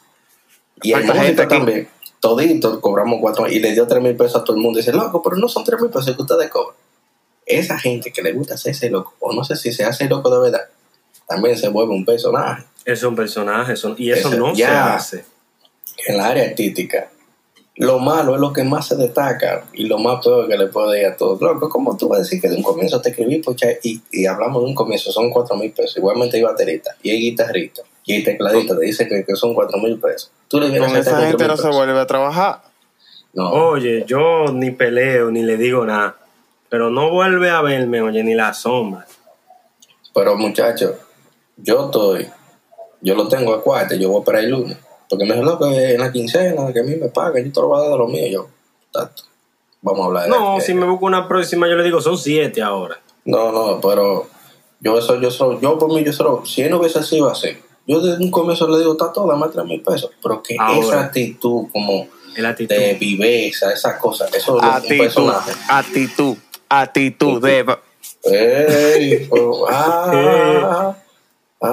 [0.82, 4.40] Y el ¿Cuánta gente músico también, todito cobramos cuatro y le dio tres mil pesos
[4.40, 4.78] a todo el mundo.
[4.78, 6.76] Y dice, loco, pero no son tres mil pesos que ustedes cobran.
[7.44, 10.50] Esa gente que le gusta hacerse loco, o no sé si se hace loco de
[10.50, 10.68] verdad,
[11.32, 12.64] también se vuelve un personaje.
[12.84, 14.66] Es un personaje, son, y eso no ya.
[14.66, 15.24] se hace.
[16.06, 17.10] En la área artística,
[17.76, 21.00] lo malo es lo que más se destaca y lo más peor que le puede
[21.00, 21.40] ir a todos.
[21.40, 24.26] Loco, ¿cómo tú vas a decir que de un comienzo te escribí pucha, y, y
[24.26, 25.96] hablamos de un comienzo, son cuatro mil pesos?
[25.96, 29.78] Igualmente hay baterista y hay guitarrista y hay tecladista, te dice que, que son cuatro
[29.78, 30.30] mil pesos.
[30.48, 32.62] Tú le vienes Con esa gente no se vuelve a trabajar.
[33.32, 33.50] No.
[33.50, 36.16] Oye, yo ni peleo, ni le digo nada.
[36.68, 39.06] Pero no vuelve a verme, oye, ni la sombra.
[40.14, 40.92] Pero muchachos,
[41.56, 42.28] yo estoy,
[43.00, 44.76] yo lo tengo a cuarto, yo voy para el lunes.
[45.08, 47.68] Porque me dijo, loco, en la quincena, que a mí me pagan, yo te lo
[47.68, 48.26] voy a dar de lo mío.
[48.28, 48.48] Yo,
[48.90, 49.24] tato,
[49.82, 52.62] vamos a hablar de No, si me busco una próxima, yo le digo, son siete
[52.62, 52.98] ahora.
[53.24, 54.26] No, no, pero
[54.80, 57.48] yo eso, yo solo, yo por mí, yo solo, si él no hubiese sido así,
[57.86, 60.10] yo desde un comienzo le digo, está todo, dame tres mil pesos.
[60.22, 60.86] Pero que Ahora.
[60.86, 62.74] esa actitud como El actitud.
[62.74, 65.52] de viveza, esas cosas, eso es un personaje.
[65.68, 66.36] actitud,
[66.68, 67.76] actitud de...
[68.24, 70.96] Ey, oh, ah, ah,
[71.62, 71.70] ay,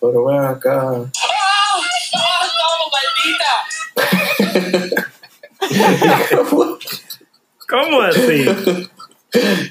[0.00, 1.04] pero ven acá.
[7.68, 8.46] ¿Cómo así?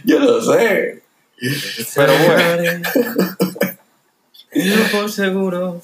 [0.05, 1.03] Yo no sé.
[1.95, 2.81] Pero bueno.
[4.53, 5.81] Yo por seguro.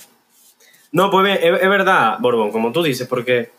[0.92, 3.52] No, pues bien, es, es verdad, Borbón, como tú dices, porque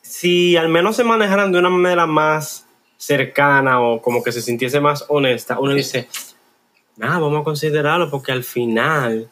[0.00, 2.64] si al menos se manejaran de una manera más
[2.96, 6.08] cercana o como que se sintiese más honesta, uno dice,
[6.98, 9.28] nada, vamos a considerarlo porque al final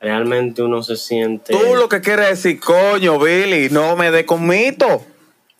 [0.00, 1.52] realmente uno se siente...
[1.52, 5.02] Tú lo que quieres decir, coño, Billy, no me dé con mito.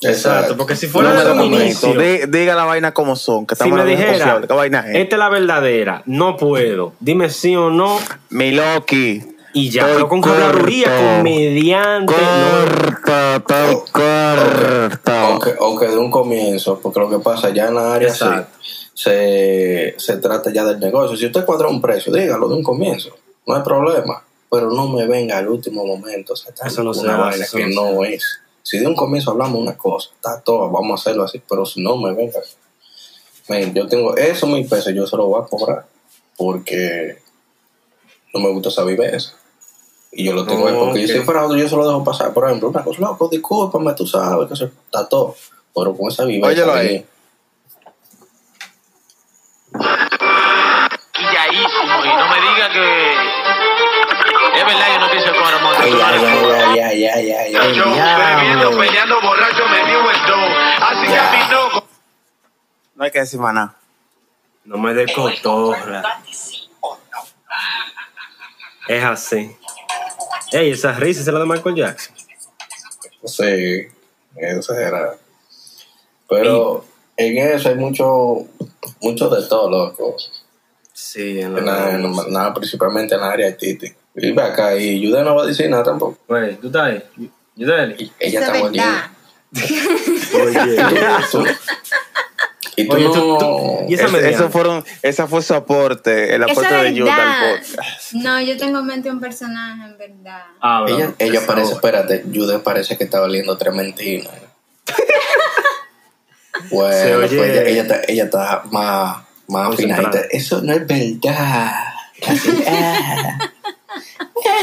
[0.00, 1.92] Exacto, porque si fuera No dé un inicio,
[2.28, 4.96] Diga la vaina como son, que si me de dijera, negociable, ¿Qué vaina es?
[4.96, 7.98] esta es la verdadera, no puedo, dime sí o no,
[8.30, 9.20] Mi Loki.
[9.54, 11.04] y ya, pero con habladuría, corto.
[11.04, 13.42] con mediante, no, Corta,
[13.90, 15.26] corta.
[15.30, 18.24] Aunque, aunque de un comienzo, porque lo que pasa ya en la área sí.
[18.98, 21.16] Se, se trata ya del negocio.
[21.16, 23.10] Si usted cuadra un precio, dígalo de un comienzo,
[23.46, 24.24] no hay problema.
[24.50, 27.58] Pero no me venga al último momento, o sea, Eso no se una vaina eso
[27.58, 28.24] que no se no es.
[28.64, 31.80] Si de un comienzo hablamos una cosa, está todo, vamos a hacerlo así, pero si
[31.80, 32.40] no me venga.
[33.48, 35.86] Men, yo tengo esos mil pesos, yo se los voy a cobrar
[36.36, 37.18] porque
[38.34, 39.34] no me gusta esa viveza.
[40.10, 41.10] Y yo lo tengo ahí porque yo Ok.
[41.10, 42.32] estoy parado, yo se lo dejo pasar.
[42.32, 45.36] Por ejemplo, una cosa, loco, discúlpame, tú sabes que eso está todo.
[45.72, 46.48] Pero con esa viveza.
[46.48, 47.06] Óyelo ahí.
[51.12, 53.12] Quilladísimo y no me diga que
[54.54, 55.74] es verdad que no pienso con Ramón.
[55.78, 60.46] Ay, ay, ay, ay, ay, Yo bebiendo, peleando, borracho, metido en todo.
[60.80, 61.84] Así que a mí no.
[62.94, 63.76] No hay que decir más nada.
[64.64, 66.02] no me dé cotorra.
[68.88, 69.56] Es así.
[70.50, 72.16] Ey, esa risa es la de Michael Jackson.
[73.24, 73.88] Sí,
[74.36, 75.14] eso era.
[76.28, 76.84] Pero
[77.18, 78.46] en eso hay mucho,
[79.02, 80.16] mucho de todo, loco.
[80.92, 81.90] Sí, en En la...
[81.90, 83.94] en la- nada, principalmente en la área artística.
[84.14, 86.18] Y ve acá, y Jude no va a decir nada tampoco.
[86.26, 87.02] Güey, ¿tú estás ahí?
[87.56, 89.10] Ella Eso está verdad.
[90.34, 91.54] Oye.
[92.76, 96.42] Y tú Oye, tú- tú- y esa Es- eso fueron, esa fue su aporte, el
[96.44, 98.12] Eso aporte de Yuta al podcast.
[98.12, 100.44] No, yo tengo en mente un personaje, en verdad.
[100.60, 101.46] Habla, Ella, ella favor.
[101.56, 104.30] parece, espérate, Jude parece que está oliendo trementina.
[106.70, 109.18] Bueno, Se oye- pues ella, ella está, ella está más,
[109.48, 110.20] más afinadita.
[110.30, 111.72] Eso no es verdad.
[112.26, 113.38] Así, ah,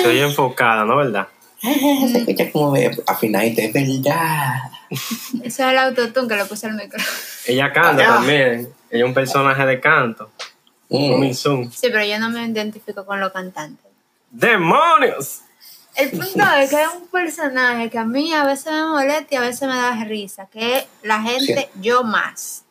[0.01, 0.97] Se oye enfocada, ¿no?
[0.97, 1.27] ¿Verdad?
[1.63, 4.55] ah, se escucha como ve- afinadita, es verdad.
[4.91, 4.99] Eso
[5.43, 7.17] es el autotune que le puse al micrófono.
[7.47, 8.15] Ella canta Ah.
[8.15, 8.69] también.
[8.89, 10.31] Ella es un personaje de canto.
[10.89, 11.31] Mm.
[11.33, 13.85] Sí, pero yo no me identifico con los cantantes.
[14.29, 15.41] ¡Demonios!
[15.95, 19.37] El punto es que es un personaje que a mí a veces me molesta y
[19.37, 22.63] a veces me da risa, que es la gente yo más.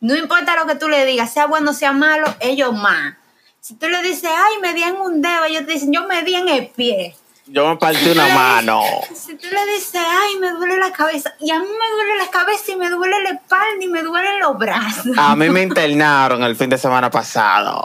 [0.00, 3.14] No importa lo que tú le digas, sea bueno o sea malo, ellos más.
[3.60, 6.24] Si tú le dices, ay, me di en un dedo, ellos te dicen, yo me
[6.24, 7.14] di en el pie.
[7.46, 8.82] Yo me partí una mano.
[9.14, 12.30] Si tú le dices, ay, me duele la cabeza, y a mí me duele la
[12.30, 15.16] cabeza y me duele la espalda y me duelen los brazos.
[15.16, 17.84] A mí me internaron el fin de semana pasado.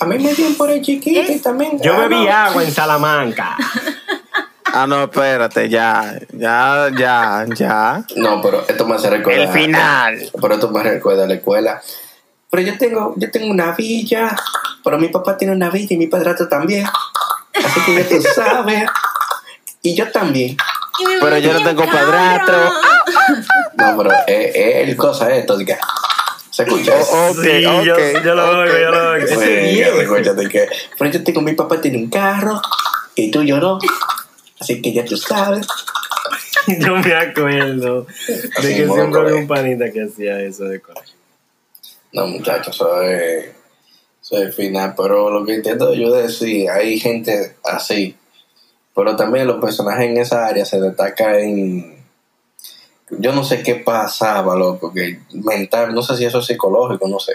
[0.00, 1.78] A mí me dio por el chiquito y también.
[1.82, 3.56] Yo bebí agua en Salamanca.
[4.74, 8.04] Ah, no, espérate, ya, ya, ya, ya.
[8.16, 9.40] No, pero esto me hace recordar.
[9.40, 10.30] El final.
[10.40, 11.80] Pero esto me recuerda a la escuela.
[12.50, 14.36] Pero yo tengo, yo tengo una villa.
[14.84, 16.86] Pero mi papá tiene una villa y mi padrastro también.
[17.54, 18.84] Así que ya tú sabes.
[19.82, 20.50] Y yo también.
[21.00, 22.70] Y Pero yo no tengo padrastro.
[23.76, 25.56] No, pero es, es el cosa esto.
[25.58, 25.78] que-
[26.50, 26.92] ¿Se escucha?
[27.12, 29.26] Oh, Ok, Sí, yo, ok, yo lo oigo, yo lo oigo.
[30.48, 32.60] Que- Pero yo tengo, mi papá tiene un carro.
[33.14, 33.78] Y tú y yo no.
[34.60, 35.66] Así que ya tú sabes.
[36.66, 41.14] Yo me acuerdo de que siempre había un panita que hacía eso de colegio.
[42.12, 43.46] No, muchachos, eso es,
[44.22, 44.94] eso es final.
[44.96, 48.16] Pero lo que intento yo decir, hay gente así.
[48.94, 51.98] Pero también los personajes en esa área se destacan en.
[53.10, 57.18] Yo no sé qué pasaba, loco, que mental, no sé si eso es psicológico, no
[57.18, 57.34] sé.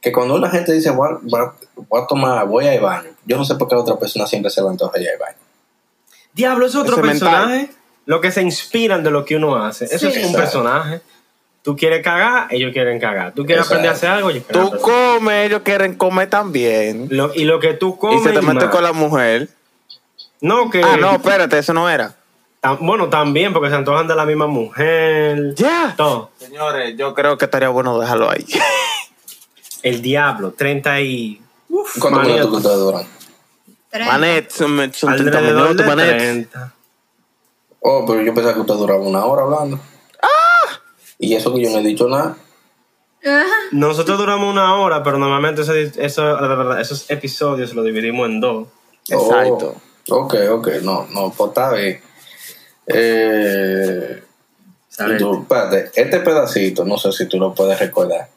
[0.00, 3.10] Que cuando una gente dice, voy a, voy a- tomar, voy a ir al baño,
[3.26, 5.36] yo no sé por qué a otra persona siempre se le antoja ir al baño.
[6.38, 7.68] Diablo es otro personaje.
[8.06, 9.86] Lo que se inspiran de lo que uno hace.
[9.86, 11.00] Eso es un personaje.
[11.62, 13.34] Tú quieres cagar, ellos quieren cagar.
[13.34, 17.08] Tú quieres aprender a hacer algo, ellos Tú comes, ellos quieren comer también.
[17.34, 18.20] Y lo que tú comes.
[18.20, 19.48] Y se te mete con la mujer.
[20.40, 20.80] No, que.
[20.80, 22.14] Ah, no, espérate, eso no era.
[22.80, 25.54] Bueno, también, porque se antojan de la misma mujer.
[25.56, 25.96] Ya.
[26.38, 28.46] Señores, yo creo que estaría bueno dejarlo ahí.
[29.82, 31.42] El diablo, 30 y.
[31.68, 33.06] Uf, ¿Cuánto minutos?
[33.92, 36.48] Manet, son, 30 minutos, Manet.
[37.80, 39.80] Oh, pero yo pensaba que usted duraba una hora hablando.
[40.22, 40.80] ¡Ah!
[41.18, 42.36] Y eso que yo no he dicho nada.
[43.72, 48.68] Nosotros duramos una hora, pero normalmente esos episodios los dividimos en dos.
[49.12, 49.76] Oh, Exacto.
[50.10, 52.00] Ok, ok, no, no, pues está bien.
[52.86, 54.22] Eh,
[55.18, 58.28] tú, espérate, este pedacito, no sé si tú lo puedes recordar.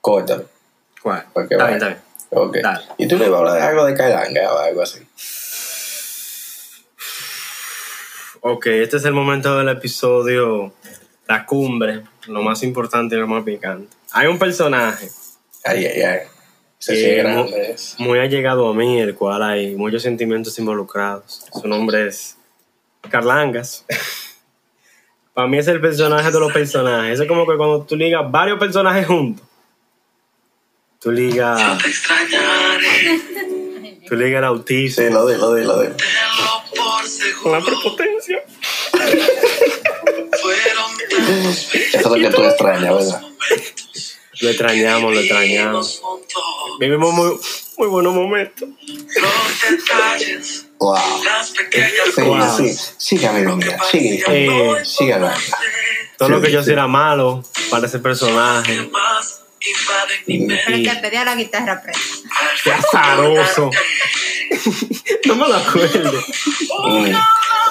[0.00, 0.44] Córtalo.
[1.02, 1.26] ¿Cuál?
[1.34, 2.00] Está bien, está bien.
[2.34, 2.56] Ok.
[2.62, 2.84] Dale.
[2.98, 5.00] Y tú le ibas a hablar de algo de Cailanga o algo así.
[8.40, 10.72] Ok, este es el momento del episodio,
[11.28, 13.94] la cumbre, lo más importante y lo más picante.
[14.12, 15.08] Hay un personaje
[15.64, 16.18] Ay, ay, ay.
[16.84, 17.70] Que es mu- grande.
[17.70, 17.94] es.
[17.98, 21.44] muy allegado a mí, el cual hay muchos sentimientos involucrados.
[21.52, 22.36] Su nombre es
[23.08, 23.84] Carlangas.
[25.34, 27.12] Para mí es el personaje de los personajes.
[27.14, 29.46] Eso es como que cuando tú ligas varios personajes juntos.
[31.00, 31.88] Tú ligas, Te
[34.08, 35.88] tú ligas el autismo Sí, lo de, lo de, lo de.
[37.44, 38.42] la prepotencia.
[40.32, 43.22] Eso es lo que tú extrañas, ¿verdad?
[44.40, 46.02] Lo extrañamos, lo extrañamos.
[46.80, 47.38] Vivimos muy,
[47.78, 48.68] muy buenos momentos.
[48.86, 50.96] Los detalles, Wow.
[51.24, 52.56] las pequeñas Sí, Wow.
[52.56, 52.76] sí.
[52.98, 53.70] Sigue, amigo mío.
[53.90, 54.24] Sigue.
[54.26, 55.38] Eh, Sigue hablando.
[56.18, 58.90] Todo lo que yo Sí, sí era malo para ese personaje.
[60.26, 62.00] Pero el que pedía la guitarra presa.
[62.64, 63.70] ¡Qué azaroso!
[65.26, 66.20] no me lo acuerdo.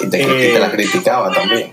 [0.00, 1.70] Y te, Eh, y te la criticaba también.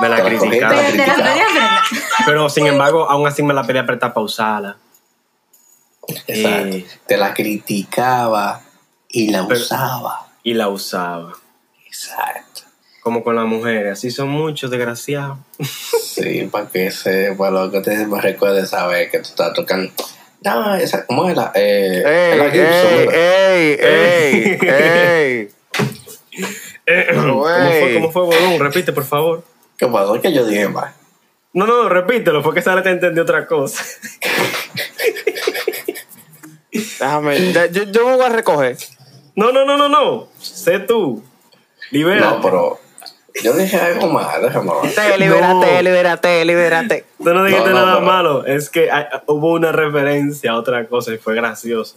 [0.00, 0.50] Me la criticaba.
[0.50, 1.32] Pero te la criticaba.
[1.32, 1.82] pedía presa.
[2.26, 4.76] Pero sin embargo, aún así me la pedía apretar para usarla.
[6.08, 6.76] Exacto.
[6.76, 6.86] Eh.
[7.06, 8.62] Te la criticaba
[9.08, 10.28] y la Pero- usaba.
[10.42, 11.32] Y la usaba.
[11.86, 12.45] Exacto.
[13.06, 13.92] Como con las mujeres.
[13.92, 15.38] Así son muchos, desgraciados.
[16.02, 19.92] Sí, para que sepa lo que te me recuerde saber que tú estás tocando.
[20.42, 21.52] No, esa, ¿cómo es la?
[21.54, 25.48] Eh, Ey, es la Gibson, ey, ey, ey,
[26.84, 27.14] ey.
[27.14, 27.94] ¿Cómo fue.
[27.94, 28.58] ¿Cómo fue, Bodón?
[28.58, 29.44] Repite, por favor.
[29.78, 30.16] ¿Qué pasó?
[30.16, 30.92] Es que yo dije más.
[31.52, 33.84] No, no, no, repítelo, porque Sara te entendió otra cosa.
[36.72, 38.76] Déjame, de- yo, yo me voy a recoger.
[39.36, 40.26] No, no, no, no, no.
[40.40, 41.22] Sé tú.
[41.92, 42.30] Libera.
[42.30, 42.80] No, pero
[43.42, 44.94] yo dije algo más, déjame ver.
[44.94, 45.82] Te, libérate, No.
[45.82, 47.04] libérate, libérate.
[47.18, 48.46] Tú no dijiste No, no, nada pero- malo.
[48.46, 51.96] Es que hay- hubo una referencia a otra cosa y fue gracioso.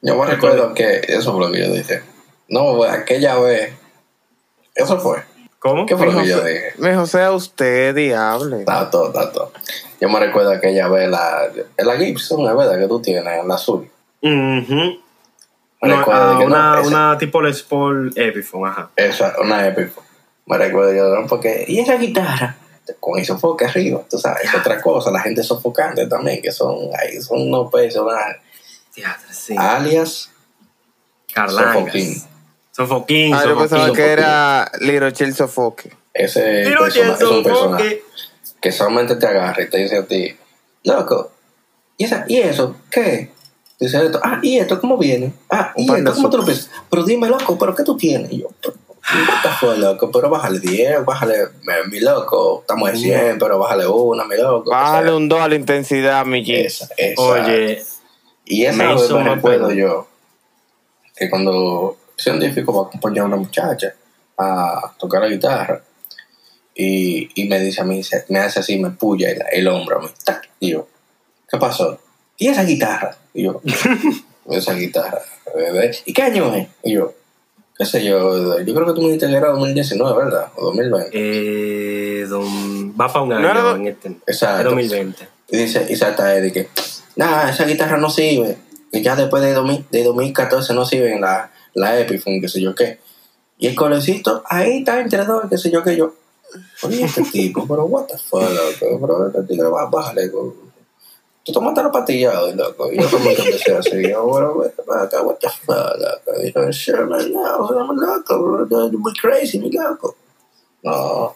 [0.00, 2.02] Yo me recuerdo que eso fue lo que yo dije.
[2.48, 3.72] No, aquella vez.
[4.74, 5.22] Eso fue.
[5.58, 5.86] ¿Cómo?
[5.86, 6.72] ¿Qué fue lo que yo dije?
[6.78, 8.64] mijo, sea usted, diable.
[8.64, 9.52] Tato, tato.
[10.00, 13.90] Yo me recuerdo aquella vez la, la Gibson, es verdad que tú tienes, la azul.
[14.22, 15.02] Ujú.
[15.80, 18.90] Me No, recuerdo ah, que no, una, esa- una tipo Les Paul Epiphone, ajá.
[18.94, 20.06] Esa, una Epiphone.
[20.48, 21.26] Me recuerdo yo, ¿no?
[21.26, 22.56] porque, y esa guitarra,
[23.00, 26.76] con el sofoque arriba, tú sabes, es otra cosa, la gente sofocante también, que son,
[26.98, 28.36] ahí son unos personajes.
[28.94, 29.54] Teatro, sí.
[29.58, 30.30] Alias,
[31.32, 31.74] Carlangas.
[31.74, 32.22] Sofoquín.
[32.72, 33.34] Sofoquín.
[33.34, 34.04] Ah, yo pensaba Sofoquín.
[34.04, 35.92] que era Chill Sofoque.
[36.14, 38.02] ese persona- es un personaje Sofoque.
[38.60, 40.36] que solamente te agarra y te dice a ti,
[40.84, 41.30] loco,
[41.96, 42.76] ¿y, esa, ¿y eso?
[42.90, 43.30] ¿Qué?
[43.78, 45.32] Dice esto, ah, ¿y esto cómo viene?
[45.50, 46.70] Ah, ¿y esto cómo te lo piensas?
[46.90, 48.32] Pero dime, loco, ¿pero qué tú tienes?
[48.32, 48.74] Y yo, "Pero,
[49.26, 51.34] what the fuck, loco, pero bájale 10, bájale,
[51.90, 54.70] mi loco, estamos en 100, pero bájale una, mi loco.
[54.70, 57.20] Bájale o un 2 a la intensidad, mi esa, esa.
[57.22, 57.82] Oye,
[58.44, 60.08] y esa me hizo me recuerdo yo,
[61.16, 63.94] que cuando científico va a acompañar a una muchacha
[64.36, 65.82] a tocar la guitarra,
[66.74, 69.98] y, y me dice a mí, se- me hace así, me puya el, el hombro
[69.98, 70.48] a mí, ¡tac!
[70.60, 70.86] y yo,
[71.50, 71.98] ¿qué pasó?
[72.36, 73.16] ¿Y esa guitarra?
[73.34, 73.60] Y yo,
[74.50, 75.20] esa guitarra,
[75.56, 75.90] bebé.
[76.04, 76.68] ¿y qué año es?
[76.84, 77.14] Y yo,
[77.78, 80.48] qué sé yo, yo creo que tú me dijiste que era 2019, ¿verdad?
[80.56, 81.10] O 2020.
[81.12, 84.08] eh, don- va para un año No en este.
[84.26, 84.58] Exacto.
[84.58, 85.28] Es 2020.
[85.50, 86.68] Y dice, y salta Eddie que,
[87.16, 88.58] nada, esa guitarra no sirve.
[88.92, 92.74] Y ya después de, 2000 de 2014 no sirven la, la Epiphone, qué sé yo
[92.74, 92.98] qué.
[93.58, 96.14] Y el colecito, ahí está entre dos, qué sé yo qué yo.
[96.82, 98.42] Oye, este tipo, pero what the fuck,
[98.80, 100.54] pero este tigre, bá- bájale, go.
[101.48, 102.92] Tú tomaste la pastilla hoy, loco.
[102.92, 104.22] Y yo también empecé así, yo,
[104.54, 104.68] güey,
[105.00, 106.42] acá, what the fuck, loco.
[106.44, 110.14] Y yo, sure, man, no, I'm loco, bro, you're crazy, mi loco.
[110.82, 111.34] No,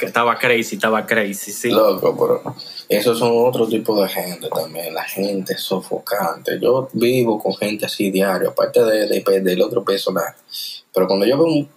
[0.00, 1.70] Estaba crazy, estaba crazy, sí.
[1.70, 2.56] Loco, pero
[2.88, 6.58] esos son otro tipo de gente también, la gente sofocante.
[6.58, 10.34] Yo vivo con gente así diario, aparte de, de- del otro personaje.
[10.94, 11.68] Pero cuando yo veo un-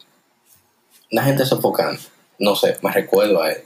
[1.12, 2.03] una gente sofocante,
[2.39, 3.64] no sé, me recuerdo a él.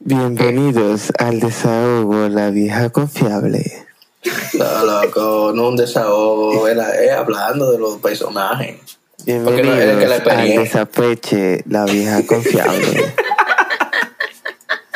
[0.00, 3.84] Bienvenidos al desahogo, la vieja confiable.
[4.54, 8.76] No, loco, no un desahogo, era, es hablando de los personajes.
[9.18, 13.12] Porque no, es que la Bienvenidos al desapeche, la vieja confiable.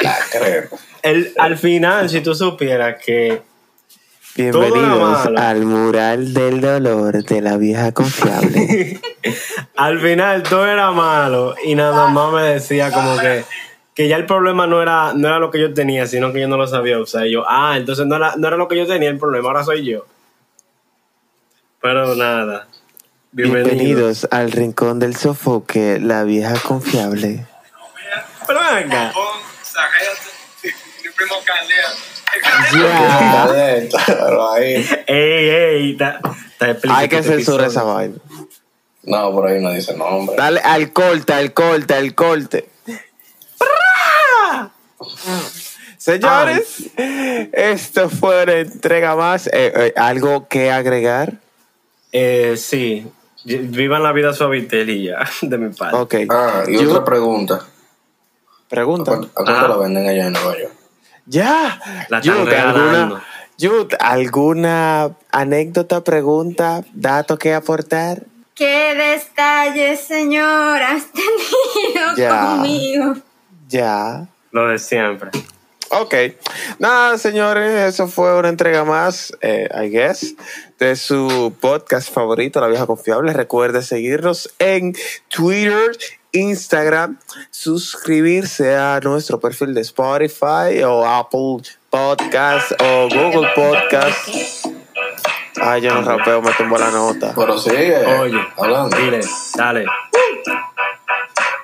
[0.01, 0.69] la creo.
[1.03, 3.43] El, al final, si tú supieras que
[4.37, 9.01] Todo era Bienvenidos al mural del dolor de la vieja confiable.
[9.77, 13.45] al final todo era malo y nada más me decía como que
[13.95, 16.49] que ya el problema no era no era lo que yo tenía sino que yo
[16.49, 18.87] no lo sabía usar y yo ah entonces no era, no era lo que yo
[18.87, 20.07] tenía el problema ahora soy yo
[21.81, 22.69] pero nada
[23.33, 27.47] bienvenido Bienvenidos al rincón del sofoque, la vieja confiable.
[28.47, 29.13] pero venga
[31.05, 31.85] Mi primo Caldea.
[32.73, 33.87] Ya.
[34.07, 36.19] Pero ahí, ey ey ta-
[36.59, 38.15] ta Hay que censurar esa vaina.
[39.03, 40.35] no, por ahí no dice nombre.
[40.37, 42.69] Dale al corte, al corte, al corte.
[45.99, 46.91] Señores,
[47.53, 49.47] esto fue una entrega más.
[49.47, 51.35] Eh, eh, ¿Algo que agregar?
[52.15, 53.07] eh, sí
[53.45, 56.15] vivan la vida suavitel y ya de mi parte Ok.
[56.31, 57.55] Ah, y Yo- otra pregunta.
[57.57, 59.11] ¿A Pregunta.
[59.13, 59.69] cuánto, a cuánto Ah.
[59.69, 60.73] lo venden allá en Nueva York?
[61.27, 61.81] Ya.
[62.09, 62.81] La están regalando.
[63.17, 63.25] ¿alguna,
[63.59, 68.23] Yud, ¿alguna anécdota, pregunta, dato que aportar?
[68.55, 72.41] ¿Qué detalles, señor, has tenido Ya.
[72.47, 73.15] conmigo?
[73.69, 74.27] Ya.
[74.53, 75.31] Lo de siempre
[75.95, 76.15] Ok.
[76.79, 80.35] Nada, señores, eso fue una entrega más, eh, I guess,
[80.79, 83.35] de su podcast favorito, La Vieja Confiable.
[83.35, 84.95] Recuerde seguirnos en
[85.29, 85.95] Twitter,
[86.33, 87.19] Instagram,
[87.51, 91.59] suscribirse a nuestro perfil de Spotify o Apple
[91.91, 94.67] Podcast o Google Podcast.
[95.61, 97.35] Ay, yo no rapeo, me tumbo la nota.
[97.37, 98.97] Pero sigue Oye, hablando.
[98.97, 99.21] dile,
[99.57, 99.85] dale.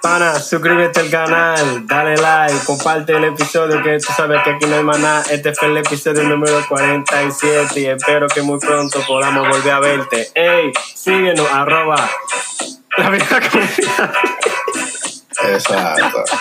[0.00, 4.76] Pana, suscríbete al canal, dale like, comparte el episodio que tú sabes que aquí no
[4.76, 5.22] hay nada.
[5.30, 10.28] Este fue el episodio número 47 y espero que muy pronto podamos volver a verte.
[10.34, 12.08] Ey, síguenos, arroba
[12.96, 14.18] la vida confiable.
[15.44, 16.24] Exacto.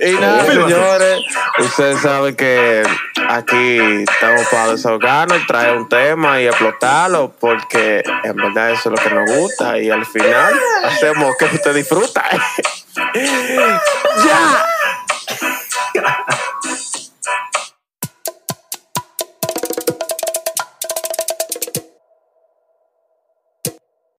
[0.00, 1.20] Y nada, señores,
[1.58, 2.82] ustedes saben que
[3.28, 9.08] aquí estamos para desahogarnos, traer un tema y explotarlo, porque en verdad eso es lo
[9.08, 10.54] que nos gusta y al final
[10.84, 12.24] hacemos que usted disfruta.
[13.14, 14.64] ¡Ya!